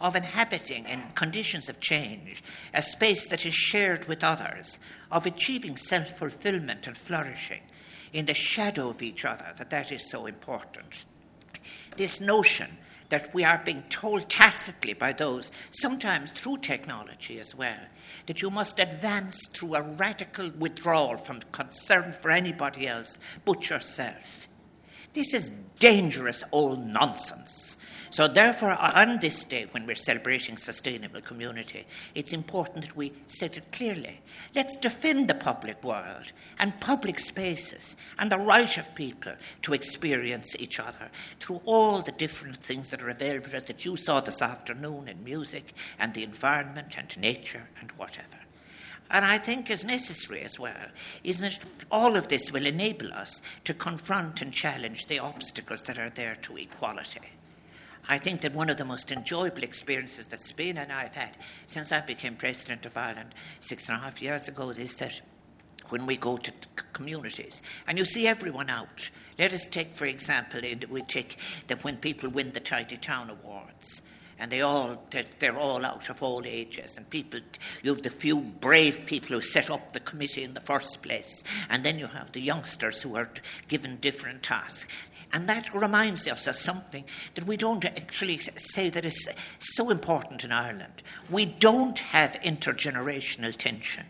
of 0.00 0.16
inhabiting 0.16 0.86
in 0.86 1.02
conditions 1.14 1.68
of 1.68 1.78
change 1.78 2.42
a 2.72 2.82
space 2.82 3.28
that 3.28 3.46
is 3.46 3.54
shared 3.54 4.06
with 4.08 4.24
others, 4.24 4.78
of 5.12 5.26
achieving 5.26 5.76
self 5.76 6.18
fulfillment 6.18 6.86
and 6.86 6.96
flourishing 6.96 7.60
in 8.12 8.26
the 8.26 8.34
shadow 8.34 8.90
of 8.90 9.02
each 9.02 9.24
other, 9.24 9.46
that 9.56 9.70
that 9.70 9.92
is 9.92 10.10
so 10.10 10.26
important. 10.26 11.04
This 11.96 12.20
notion 12.20 12.70
that 13.10 13.32
we 13.34 13.44
are 13.44 13.62
being 13.64 13.84
told 13.90 14.28
tacitly 14.28 14.94
by 14.94 15.12
those, 15.12 15.52
sometimes 15.70 16.30
through 16.30 16.56
technology 16.58 17.38
as 17.38 17.54
well, 17.54 17.78
that 18.26 18.42
you 18.42 18.50
must 18.50 18.80
advance 18.80 19.46
through 19.52 19.74
a 19.74 19.82
radical 19.82 20.50
withdrawal 20.58 21.16
from 21.18 21.40
concern 21.52 22.12
for 22.12 22.30
anybody 22.30 22.88
else 22.88 23.18
but 23.44 23.68
yourself 23.70 24.48
this 25.14 25.32
is 25.32 25.50
dangerous 25.78 26.44
old 26.52 26.84
nonsense. 26.86 27.76
So, 28.10 28.28
therefore, 28.28 28.76
on 28.80 29.18
this 29.18 29.42
day 29.42 29.66
when 29.72 29.86
we're 29.86 29.96
celebrating 29.96 30.56
sustainable 30.56 31.20
community, 31.20 31.84
it's 32.14 32.32
important 32.32 32.82
that 32.84 32.96
we 32.96 33.12
set 33.26 33.56
it 33.56 33.72
clearly. 33.72 34.20
Let's 34.54 34.76
defend 34.76 35.26
the 35.28 35.34
public 35.34 35.82
world 35.82 36.30
and 36.60 36.80
public 36.80 37.18
spaces 37.18 37.96
and 38.16 38.30
the 38.30 38.38
right 38.38 38.78
of 38.78 38.94
people 38.94 39.32
to 39.62 39.74
experience 39.74 40.54
each 40.60 40.78
other 40.78 41.10
through 41.40 41.60
all 41.64 42.02
the 42.02 42.12
different 42.12 42.58
things 42.58 42.90
that 42.90 43.02
are 43.02 43.10
available 43.10 43.50
to 43.50 43.56
us 43.56 43.64
that 43.64 43.84
you 43.84 43.96
saw 43.96 44.20
this 44.20 44.40
afternoon 44.40 45.08
in 45.08 45.24
music 45.24 45.72
and 45.98 46.14
the 46.14 46.22
environment 46.22 46.94
and 46.96 47.18
nature 47.18 47.68
and 47.80 47.90
whatever 47.92 48.43
and 49.14 49.24
I 49.24 49.38
think 49.38 49.70
is 49.70 49.84
necessary 49.84 50.40
as 50.42 50.58
well, 50.58 50.88
is 51.22 51.38
that 51.38 51.60
all 51.88 52.16
of 52.16 52.26
this 52.26 52.50
will 52.50 52.66
enable 52.66 53.14
us 53.14 53.40
to 53.62 53.72
confront 53.72 54.42
and 54.42 54.52
challenge 54.52 55.06
the 55.06 55.20
obstacles 55.20 55.82
that 55.82 55.98
are 55.98 56.10
there 56.10 56.34
to 56.34 56.56
equality. 56.56 57.20
I 58.08 58.18
think 58.18 58.40
that 58.40 58.54
one 58.54 58.70
of 58.70 58.76
the 58.76 58.84
most 58.84 59.12
enjoyable 59.12 59.62
experiences 59.62 60.26
that 60.26 60.42
Spain 60.42 60.76
and 60.78 60.90
I 60.90 61.04
have 61.04 61.14
had 61.14 61.36
since 61.68 61.92
I 61.92 62.00
became 62.00 62.34
President 62.34 62.86
of 62.86 62.96
Ireland 62.96 63.36
six 63.60 63.88
and 63.88 63.98
a 63.98 64.00
half 64.00 64.20
years 64.20 64.48
ago 64.48 64.70
is 64.70 64.96
that 64.96 65.20
when 65.90 66.06
we 66.06 66.16
go 66.16 66.36
to 66.36 66.52
communities 66.92 67.62
and 67.86 67.96
you 67.96 68.04
see 68.04 68.26
everyone 68.26 68.68
out. 68.68 69.10
Let 69.38 69.52
us 69.52 69.68
take, 69.68 69.94
for 69.94 70.06
example, 70.06 70.60
we 70.90 71.02
take 71.02 71.38
that 71.68 71.84
when 71.84 71.98
people 71.98 72.30
win 72.30 72.50
the 72.50 72.58
Tidy 72.58 72.96
Town 72.96 73.30
Awards, 73.30 74.02
and 74.38 74.50
they 74.50 74.60
all 74.60 75.02
they're 75.38 75.56
all 75.56 75.84
out 75.84 76.08
of 76.08 76.22
all 76.22 76.42
ages 76.44 76.96
and 76.96 77.08
people 77.10 77.40
you 77.82 77.92
have 77.92 78.02
the 78.02 78.10
few 78.10 78.40
brave 78.40 79.06
people 79.06 79.36
who 79.36 79.42
set 79.42 79.70
up 79.70 79.92
the 79.92 80.00
committee 80.00 80.44
in 80.44 80.54
the 80.54 80.60
first 80.60 81.02
place 81.02 81.42
and 81.68 81.84
then 81.84 81.98
you 81.98 82.06
have 82.06 82.32
the 82.32 82.40
youngsters 82.40 83.02
who 83.02 83.16
are 83.16 83.30
given 83.68 83.96
different 83.96 84.42
tasks 84.42 84.86
And 85.34 85.48
that 85.48 85.74
reminds 85.74 86.28
us 86.28 86.46
of 86.46 86.54
something 86.54 87.04
that 87.34 87.44
we 87.44 87.56
don't 87.56 87.84
actually 87.84 88.38
say 88.38 88.88
that 88.90 89.04
is 89.04 89.28
so 89.58 89.90
important 89.90 90.44
in 90.44 90.52
Ireland. 90.52 91.02
We 91.28 91.44
don't 91.44 91.98
have 91.98 92.40
intergenerational 92.44 93.56
tension. 93.56 94.06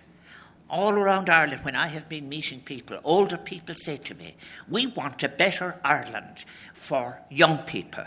All 0.68 0.92
around 0.92 1.30
Ireland, 1.30 1.64
when 1.64 1.76
I 1.76 1.86
have 1.86 2.10
been 2.10 2.28
meeting 2.28 2.60
people, 2.60 2.98
older 3.04 3.38
people 3.38 3.74
say 3.74 3.96
to 3.96 4.14
me, 4.14 4.34
We 4.68 4.86
want 4.86 5.22
a 5.22 5.30
better 5.30 5.80
Ireland 5.82 6.44
for 6.74 7.22
young 7.30 7.56
people. 7.58 8.04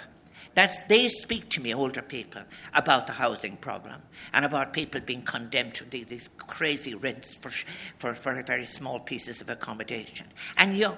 That's, 0.58 0.80
they 0.88 1.08
speak 1.08 1.50
to 1.50 1.62
me, 1.62 1.76
older 1.76 2.02
people, 2.02 2.42
about 2.74 3.06
the 3.06 3.14
housing 3.14 3.58
problem 3.58 4.02
and 4.34 4.44
about 4.44 4.74
people 4.74 5.00
being 5.00 5.22
condemned 5.22 5.76
to 5.76 5.84
these 5.84 6.32
crazy 6.36 6.96
rents 6.96 7.36
for, 7.36 7.52
for, 8.00 8.16
for 8.16 8.42
very 8.42 8.66
small 8.66 9.00
pieces 9.00 9.40
of 9.40 9.52
accommodation. 9.52 10.26
And 10.58 10.76
young, 10.76 10.98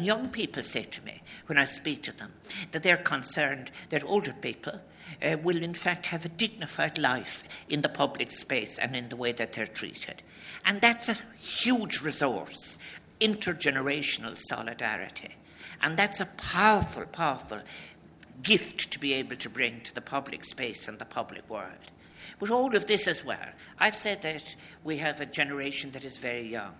young 0.00 0.30
people 0.30 0.64
say 0.64 0.82
to 0.82 1.04
me, 1.04 1.22
when 1.46 1.58
I 1.58 1.64
speak 1.64 2.02
to 2.02 2.12
them, 2.12 2.32
that 2.72 2.82
they're 2.82 2.96
concerned 2.96 3.70
that 3.90 4.02
older 4.02 4.32
people 4.32 4.80
uh, 5.22 5.36
will, 5.44 5.62
in 5.62 5.74
fact, 5.74 6.08
have 6.08 6.24
a 6.24 6.30
dignified 6.30 6.98
life 6.98 7.44
in 7.68 7.82
the 7.82 7.88
public 7.88 8.32
space 8.32 8.78
and 8.78 8.96
in 8.96 9.10
the 9.10 9.16
way 9.16 9.30
that 9.30 9.52
they're 9.52 9.66
treated. 9.68 10.24
And 10.64 10.80
that's 10.80 11.08
a 11.08 11.16
huge 11.38 12.02
resource 12.02 12.78
intergenerational 13.20 14.36
solidarity. 14.36 15.36
And 15.80 15.96
that's 15.96 16.20
a 16.20 16.26
powerful, 16.26 17.04
powerful 17.04 17.60
gift 18.42 18.90
to 18.92 18.98
be 18.98 19.14
able 19.14 19.36
to 19.36 19.50
bring 19.50 19.80
to 19.82 19.94
the 19.94 20.00
public 20.00 20.44
space 20.44 20.88
and 20.88 20.98
the 20.98 21.04
public 21.04 21.48
world. 21.48 21.90
But 22.38 22.50
all 22.50 22.74
of 22.76 22.86
this 22.86 23.08
as 23.08 23.24
well, 23.24 23.48
I've 23.78 23.94
said 23.94 24.22
that 24.22 24.56
we 24.84 24.98
have 24.98 25.20
a 25.20 25.26
generation 25.26 25.90
that 25.92 26.04
is 26.04 26.18
very 26.18 26.46
young. 26.46 26.74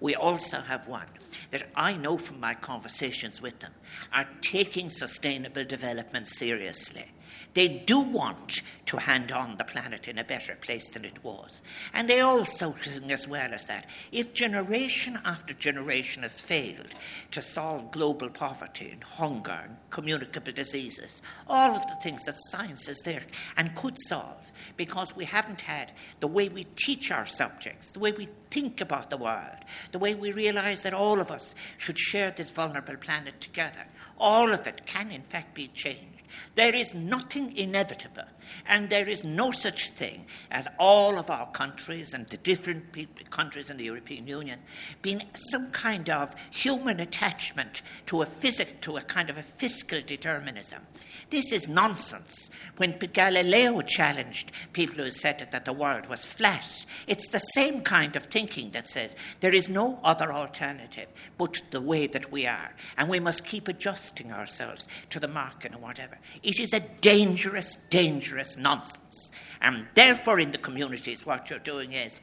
We 0.00 0.14
also 0.14 0.60
have 0.60 0.88
one 0.88 1.06
that 1.50 1.68
I 1.76 1.96
know 1.96 2.18
from 2.18 2.40
my 2.40 2.54
conversations 2.54 3.40
with 3.40 3.60
them 3.60 3.72
are 4.12 4.28
taking 4.40 4.90
sustainable 4.90 5.64
development 5.64 6.26
seriously. 6.26 7.04
They 7.54 7.68
do 7.68 8.00
want 8.00 8.62
to 8.86 8.96
hand 8.96 9.30
on 9.30 9.56
the 9.56 9.64
planet 9.64 10.08
in 10.08 10.18
a 10.18 10.24
better 10.24 10.54
place 10.54 10.88
than 10.90 11.04
it 11.04 11.22
was. 11.22 11.62
And 11.92 12.08
they 12.08 12.20
also 12.20 12.70
think, 12.70 13.10
as 13.10 13.28
well 13.28 13.52
as 13.52 13.66
that, 13.66 13.86
if 14.10 14.32
generation 14.32 15.18
after 15.24 15.54
generation 15.54 16.22
has 16.22 16.40
failed 16.40 16.94
to 17.30 17.42
solve 17.42 17.92
global 17.92 18.30
poverty 18.30 18.90
and 18.90 19.04
hunger 19.04 19.60
and 19.64 19.76
communicable 19.90 20.52
diseases, 20.52 21.20
all 21.46 21.74
of 21.74 21.86
the 21.88 21.96
things 22.02 22.24
that 22.24 22.36
science 22.38 22.88
is 22.88 23.00
there 23.04 23.24
and 23.56 23.74
could 23.74 23.98
solve, 24.08 24.52
because 24.76 25.14
we 25.14 25.24
haven't 25.24 25.60
had 25.60 25.92
the 26.20 26.26
way 26.26 26.48
we 26.48 26.64
teach 26.76 27.10
our 27.10 27.26
subjects, 27.26 27.90
the 27.90 27.98
way 27.98 28.12
we 28.12 28.28
think 28.50 28.80
about 28.80 29.10
the 29.10 29.16
world, 29.16 29.56
the 29.92 29.98
way 29.98 30.14
we 30.14 30.32
realize 30.32 30.82
that 30.82 30.94
all 30.94 31.20
of 31.20 31.30
us 31.30 31.54
should 31.76 31.98
share 31.98 32.30
this 32.30 32.50
vulnerable 32.50 32.96
planet 32.96 33.40
together. 33.40 33.84
All 34.18 34.52
of 34.52 34.66
it 34.66 34.86
can, 34.86 35.10
in 35.10 35.22
fact, 35.22 35.54
be 35.54 35.68
changed. 35.68 36.11
There 36.54 36.74
is 36.74 36.94
nothing 36.94 37.56
inevitable, 37.56 38.24
and 38.66 38.90
there 38.90 39.08
is 39.08 39.24
no 39.24 39.50
such 39.50 39.90
thing 39.90 40.26
as 40.50 40.68
all 40.78 41.18
of 41.18 41.30
our 41.30 41.50
countries 41.50 42.14
and 42.14 42.26
the 42.28 42.36
different 42.38 42.84
countries 43.30 43.70
in 43.70 43.76
the 43.76 43.84
European 43.84 44.26
Union 44.26 44.58
being 45.02 45.22
some 45.34 45.70
kind 45.70 46.08
of 46.10 46.34
human 46.50 47.00
attachment 47.00 47.82
to 48.06 48.22
a 48.22 48.26
physic, 48.26 48.80
to 48.82 48.96
a 48.96 49.02
kind 49.02 49.30
of 49.30 49.38
a 49.38 49.42
fiscal 49.42 50.00
determinism. 50.00 50.82
This 51.30 51.52
is 51.52 51.68
nonsense. 51.68 52.50
When 52.76 52.98
Galileo 52.98 53.80
challenged 53.82 54.52
people 54.72 55.04
who 55.04 55.10
said 55.10 55.48
that 55.50 55.64
the 55.64 55.72
world 55.72 56.08
was 56.08 56.24
flat, 56.24 56.86
it's 57.06 57.28
the 57.28 57.38
same 57.38 57.82
kind 57.82 58.16
of 58.16 58.24
thinking 58.24 58.70
that 58.70 58.88
says 58.88 59.16
there 59.40 59.54
is 59.54 59.68
no 59.68 59.98
other 60.04 60.32
alternative 60.32 61.08
but 61.38 61.60
the 61.70 61.80
way 61.80 62.06
that 62.06 62.30
we 62.32 62.46
are, 62.46 62.72
and 62.96 63.08
we 63.08 63.20
must 63.20 63.46
keep 63.46 63.68
adjusting 63.68 64.32
ourselves 64.32 64.88
to 65.10 65.20
the 65.20 65.28
market 65.28 65.72
and 65.72 65.82
whatever. 65.82 66.18
It 66.42 66.60
is 66.60 66.72
a 66.72 66.80
dangerous, 66.80 67.76
dangerous 67.90 68.31
nonsense. 68.56 69.30
And 69.60 69.86
therefore, 69.94 70.40
in 70.40 70.52
the 70.52 70.58
communities, 70.58 71.26
what 71.26 71.50
you're 71.50 71.58
doing 71.58 71.92
is 71.92 72.20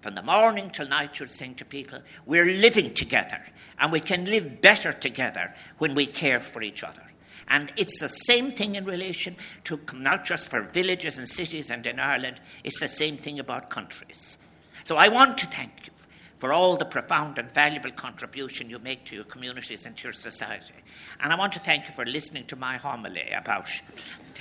from 0.00 0.14
the 0.14 0.22
morning 0.22 0.70
till 0.70 0.88
night, 0.88 1.18
you're 1.18 1.28
saying 1.28 1.56
to 1.56 1.64
people, 1.64 1.98
we're 2.26 2.46
living 2.46 2.94
together, 2.94 3.40
and 3.78 3.90
we 3.90 4.00
can 4.00 4.24
live 4.24 4.60
better 4.60 4.92
together 4.92 5.54
when 5.78 5.94
we 5.94 6.06
care 6.06 6.40
for 6.40 6.62
each 6.62 6.84
other. 6.84 7.02
And 7.48 7.72
it's 7.76 8.00
the 8.00 8.08
same 8.08 8.52
thing 8.52 8.74
in 8.74 8.84
relation 8.84 9.36
to 9.64 9.80
not 9.94 10.24
just 10.24 10.48
for 10.48 10.62
villages 10.62 11.18
and 11.18 11.28
cities 11.28 11.70
and 11.70 11.86
in 11.86 12.00
Ireland, 12.00 12.40
it's 12.64 12.80
the 12.80 12.88
same 12.88 13.18
thing 13.18 13.38
about 13.38 13.70
countries. 13.70 14.36
So 14.84 14.96
I 14.96 15.08
want 15.08 15.38
to 15.38 15.46
thank 15.46 15.72
you 15.86 15.95
for 16.38 16.52
all 16.52 16.76
the 16.76 16.84
profound 16.84 17.38
and 17.38 17.52
valuable 17.52 17.90
contribution 17.90 18.68
you 18.68 18.78
make 18.78 19.04
to 19.06 19.14
your 19.14 19.24
communities 19.24 19.86
and 19.86 19.96
to 19.96 20.04
your 20.04 20.12
society. 20.12 20.74
And 21.20 21.32
I 21.32 21.36
want 21.36 21.52
to 21.54 21.58
thank 21.58 21.88
you 21.88 21.94
for 21.94 22.04
listening 22.04 22.44
to 22.46 22.56
my 22.56 22.76
homily 22.76 23.30
about 23.30 23.70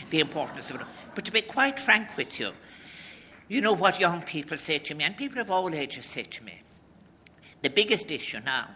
the 0.09 0.19
importance 0.19 0.69
of 0.69 0.81
it. 0.81 0.87
But 1.13 1.25
to 1.25 1.31
be 1.31 1.41
quite 1.41 1.79
frank 1.79 2.17
with 2.17 2.39
you, 2.39 2.51
you 3.47 3.61
know 3.61 3.73
what 3.73 3.99
young 3.99 4.21
people 4.23 4.57
say 4.57 4.79
to 4.79 4.95
me, 4.95 5.03
and 5.03 5.15
people 5.15 5.39
of 5.39 5.51
all 5.51 5.73
ages 5.73 6.05
say 6.05 6.23
to 6.23 6.43
me. 6.43 6.61
The 7.61 7.69
biggest 7.69 8.11
issue 8.11 8.39
now 8.43 8.69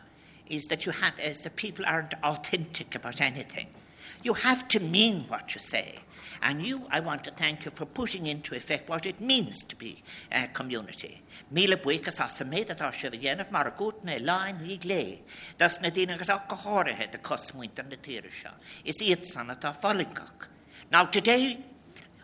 is 0.47 0.67
that 0.67 0.85
you 0.85 0.91
have, 0.91 1.19
is 1.19 1.41
that 1.41 1.55
people 1.55 1.85
aren't 1.85 2.13
authentic 2.23 2.95
about 2.95 3.19
anything. 3.21 3.67
You 4.23 4.33
have 4.33 4.67
to 4.69 4.79
mean 4.79 5.25
what 5.27 5.55
you 5.55 5.61
say. 5.61 5.95
And 6.41 6.65
you, 6.65 6.83
I 6.89 7.01
want 7.01 7.23
to 7.25 7.31
thank 7.31 7.65
you 7.65 7.71
for 7.71 7.85
putting 7.85 8.27
into 8.27 8.55
effect 8.55 8.89
what 8.89 9.05
it 9.05 9.19
means 9.19 9.63
to 9.63 9.75
be 9.75 10.01
a 10.31 10.47
community. 10.47 11.21
Míle 11.53 11.81
buchas 11.81 12.23
as 12.23 12.37
sa 12.37 12.45
méad 12.45 12.67
atá 12.67 12.93
se 12.93 13.09
dhéanamh 13.09 13.51
mar 13.51 13.67
a 13.67 13.71
gut 13.71 14.05
láin 14.05 14.59
í 14.65 14.79
lé, 14.85 15.19
Das 15.57 15.81
na 15.81 15.89
dtíine 15.89 16.13
agus 16.13 16.29
háirithe 16.29 17.11
de 17.11 17.17
cosmuinte 17.17 17.83
na 17.83 17.97
tíire 17.97 18.29
seo. 18.41 18.51
Is 18.85 19.01
iad 19.01 19.25
san 19.25 19.47
atá 19.47 19.73
fallingach. 19.81 20.47
Now 20.91 21.05
today, 21.05 21.59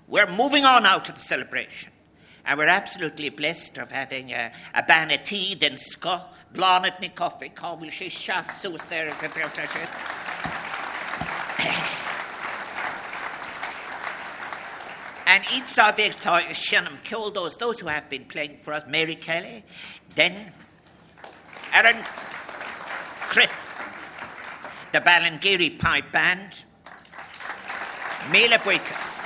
we're 0.07 0.31
moving 0.31 0.63
on 0.63 0.85
out 0.85 1.09
of 1.09 1.15
the 1.15 1.21
celebration. 1.21 1.91
And 2.45 2.59
we're 2.59 2.67
absolutely 2.67 3.29
blessed 3.29 3.79
of 3.79 3.91
having 3.91 4.31
uh, 4.31 4.51
a, 4.73 4.79
a 4.79 4.83
banatí 4.83 5.59
den 5.59 5.77
sco, 5.77 6.21
blánet 6.53 7.01
ni 7.01 7.09
coffee, 7.09 7.49
cá 7.49 7.75
bhfuil 7.75 7.91
sé 7.91 8.09
seaas 8.11 8.61
suas 8.61 8.85
and 15.27 15.43
each 15.53 15.77
of 15.79 15.99
it 15.99 16.15
Shannon 16.55 16.97
killed 17.03 17.35
those, 17.35 17.55
who 17.55 17.87
have 17.87 18.09
been 18.09 18.25
playing 18.25 18.57
for 18.61 18.73
us, 18.73 18.83
Mary 18.87 19.15
Kelly, 19.15 19.63
then 20.15 20.51
Aaron 21.73 21.97
Cripp, 23.27 23.51
the 24.93 24.99
Ballingeary 24.99 25.77
Pipe 25.77 26.11
Band, 26.11 26.63
Mila 28.31 28.57
Buikas. 28.59 29.21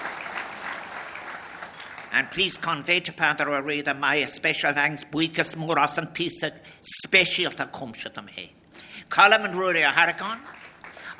And 2.12 2.30
please 2.32 2.58
convey 2.58 3.02
to 3.02 3.14
Padre 3.14 3.54
Arida 3.54 3.98
my 3.98 4.26
special 4.26 4.74
thanks, 4.74 5.04
Buikas 5.04 5.56
Muras 5.56 6.00
and 6.00 6.12
Pisa, 6.12 6.52
special 6.82 7.52
to 7.52 7.68
come 7.68 7.94
to 7.94 8.10
them 8.10 8.28
eh? 8.30 8.42
here. 8.42 8.50
Colum 9.10 9.46
and 9.46 9.56
Rory 9.56 9.82
Harrigan, 9.82 10.40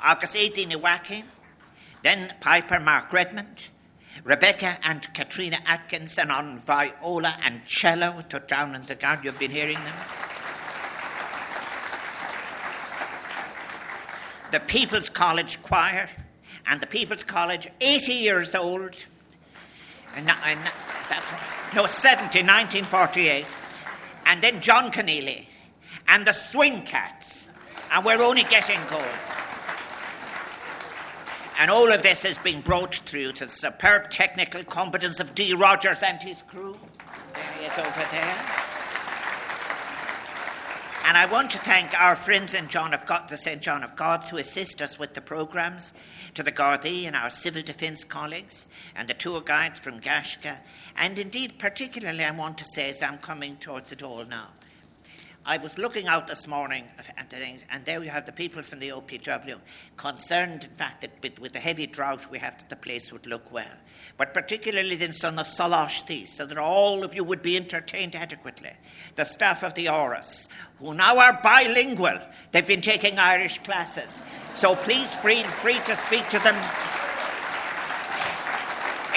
édíine 0.02 0.80
Wakin, 0.80 1.24
then 2.02 2.32
Piper 2.40 2.80
Mark 2.80 3.12
Redmond, 3.12 3.68
Rebecca 4.24 4.78
and 4.82 5.12
Katrina 5.14 5.58
Atkinson 5.66 6.30
on 6.30 6.58
viola 6.58 7.36
and 7.42 7.64
cello 7.64 8.22
to 8.28 8.40
down 8.40 8.74
in 8.74 8.82
the 8.82 8.94
guard. 8.94 9.20
You've 9.24 9.38
been 9.38 9.50
hearing 9.50 9.78
them. 9.78 9.94
The 14.50 14.60
People's 14.60 15.08
College 15.08 15.62
Choir 15.62 16.08
and 16.66 16.80
the 16.80 16.86
People's 16.86 17.22
College, 17.22 17.68
80 17.80 18.12
years 18.12 18.54
old. 18.54 18.96
And, 20.16 20.30
and. 20.44 20.60
No, 21.74 21.86
70, 21.86 22.42
1948. 22.42 23.46
And 24.26 24.42
then 24.42 24.60
John 24.60 24.90
Keneally 24.90 25.46
and 26.08 26.26
the 26.26 26.32
Swing 26.32 26.82
Cats. 26.82 27.46
And 27.92 28.04
we're 28.04 28.22
only 28.22 28.42
getting 28.44 28.80
going. 28.88 29.39
And 31.60 31.70
all 31.70 31.92
of 31.92 32.02
this 32.02 32.22
has 32.22 32.38
been 32.38 32.62
brought 32.62 32.94
through 32.94 33.32
to 33.32 33.44
the 33.44 33.52
superb 33.52 34.08
technical 34.08 34.64
competence 34.64 35.20
of 35.20 35.34
D. 35.34 35.52
Rogers 35.52 36.02
and 36.02 36.18
his 36.22 36.40
crew. 36.40 36.74
There 37.34 37.52
he 37.58 37.66
is 37.66 37.78
over 37.78 38.06
there. 38.10 38.36
And 41.04 41.18
I 41.18 41.28
want 41.30 41.50
to 41.50 41.58
thank 41.58 41.92
our 42.00 42.16
friends 42.16 42.54
in 42.54 42.68
John 42.68 42.94
of 42.94 43.04
God, 43.04 43.28
the 43.28 43.36
St. 43.36 43.60
John 43.60 43.84
of 43.84 43.94
God's 43.94 44.30
who 44.30 44.38
assist 44.38 44.80
us 44.80 44.98
with 44.98 45.12
the 45.12 45.20
programmes, 45.20 45.92
to 46.32 46.42
the 46.42 46.50
Gardaí 46.50 47.06
and 47.06 47.14
our 47.14 47.28
civil 47.28 47.60
defence 47.60 48.04
colleagues, 48.04 48.64
and 48.96 49.06
the 49.06 49.12
tour 49.12 49.42
guides 49.42 49.78
from 49.78 50.00
Gashka. 50.00 50.56
And 50.96 51.18
indeed, 51.18 51.58
particularly, 51.58 52.24
I 52.24 52.30
want 52.30 52.56
to 52.56 52.64
say, 52.64 52.88
as 52.88 53.02
I'm 53.02 53.18
coming 53.18 53.56
towards 53.56 53.92
it 53.92 54.02
all 54.02 54.24
now, 54.24 54.48
I 55.44 55.56
was 55.56 55.78
looking 55.78 56.06
out 56.06 56.26
this 56.28 56.46
morning 56.46 56.84
and 57.70 57.84
there 57.86 58.04
you 58.04 58.10
have 58.10 58.26
the 58.26 58.32
people 58.32 58.62
from 58.62 58.78
the 58.78 58.90
OPW 58.90 59.56
concerned, 59.96 60.64
in 60.64 60.70
fact, 60.70 61.00
that 61.00 61.40
with, 61.40 61.52
the 61.52 61.58
heavy 61.58 61.86
drought 61.86 62.30
we 62.30 62.38
have, 62.38 62.58
that 62.58 62.68
the 62.68 62.76
place 62.76 63.10
would 63.10 63.26
look 63.26 63.50
well. 63.50 63.72
But 64.18 64.34
particularly 64.34 65.02
in 65.02 65.14
Son 65.14 65.38
of 65.38 65.46
Salashti, 65.46 66.28
so 66.28 66.44
that 66.44 66.58
all 66.58 67.02
of 67.04 67.14
you 67.14 67.24
would 67.24 67.40
be 67.40 67.56
entertained 67.56 68.14
adequately. 68.14 68.72
The 69.16 69.24
staff 69.24 69.64
of 69.64 69.74
the 69.74 69.86
Áras, 69.86 70.46
who 70.78 70.92
now 70.92 71.18
are 71.18 71.40
bilingual, 71.42 72.18
they've 72.52 72.66
been 72.66 72.82
taking 72.82 73.18
Irish 73.18 73.58
classes. 73.62 74.22
So 74.54 74.76
please 74.76 75.14
feel 75.16 75.44
free 75.44 75.78
to 75.86 75.96
speak 75.96 76.28
to 76.28 76.38
them 76.40 76.56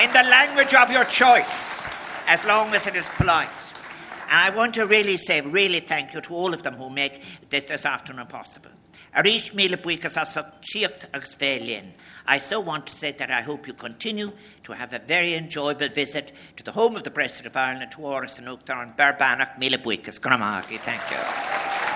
in 0.01 0.11
the 0.13 0.29
language 0.29 0.73
of 0.73 0.89
your 0.89 1.05
choice, 1.05 1.81
as 2.27 2.45
long 2.45 2.73
as 2.73 2.87
it 2.87 2.95
is 2.95 3.09
polite. 3.17 3.49
I 4.33 4.49
want 4.49 4.73
to 4.75 4.85
really 4.85 5.17
say, 5.17 5.41
really 5.41 5.79
thank 5.79 6.13
you 6.13 6.21
to 6.21 6.33
all 6.33 6.53
of 6.53 6.63
them 6.63 6.73
who 6.75 6.89
make 6.89 7.21
this, 7.49 7.65
this 7.65 7.85
afternoon 7.85 8.25
possible. 8.27 8.71
I 9.15 9.37
so 12.39 12.59
want 12.59 12.87
to 12.87 12.93
say 12.95 13.11
that 13.11 13.29
I 13.29 13.41
hope 13.41 13.67
you 13.67 13.73
continue 13.73 14.31
to 14.63 14.71
have 14.73 14.93
a 14.93 14.99
very 14.99 15.35
enjoyable 15.35 15.89
visit 15.89 16.31
to 16.57 16.63
the 16.63 16.71
home 16.71 16.95
of 16.95 17.03
the 17.03 17.11
President 17.11 17.45
of 17.47 17.57
Ireland, 17.57 17.91
to 17.91 17.97
Áras 17.99 18.39
an 18.39 18.45
Uachtaráin 18.45 18.83
and 18.83 18.97
Barbanach 18.97 19.59
míle 19.59 19.77
buchas. 19.77 20.19
Thank 20.19 21.11
you. 21.11 21.92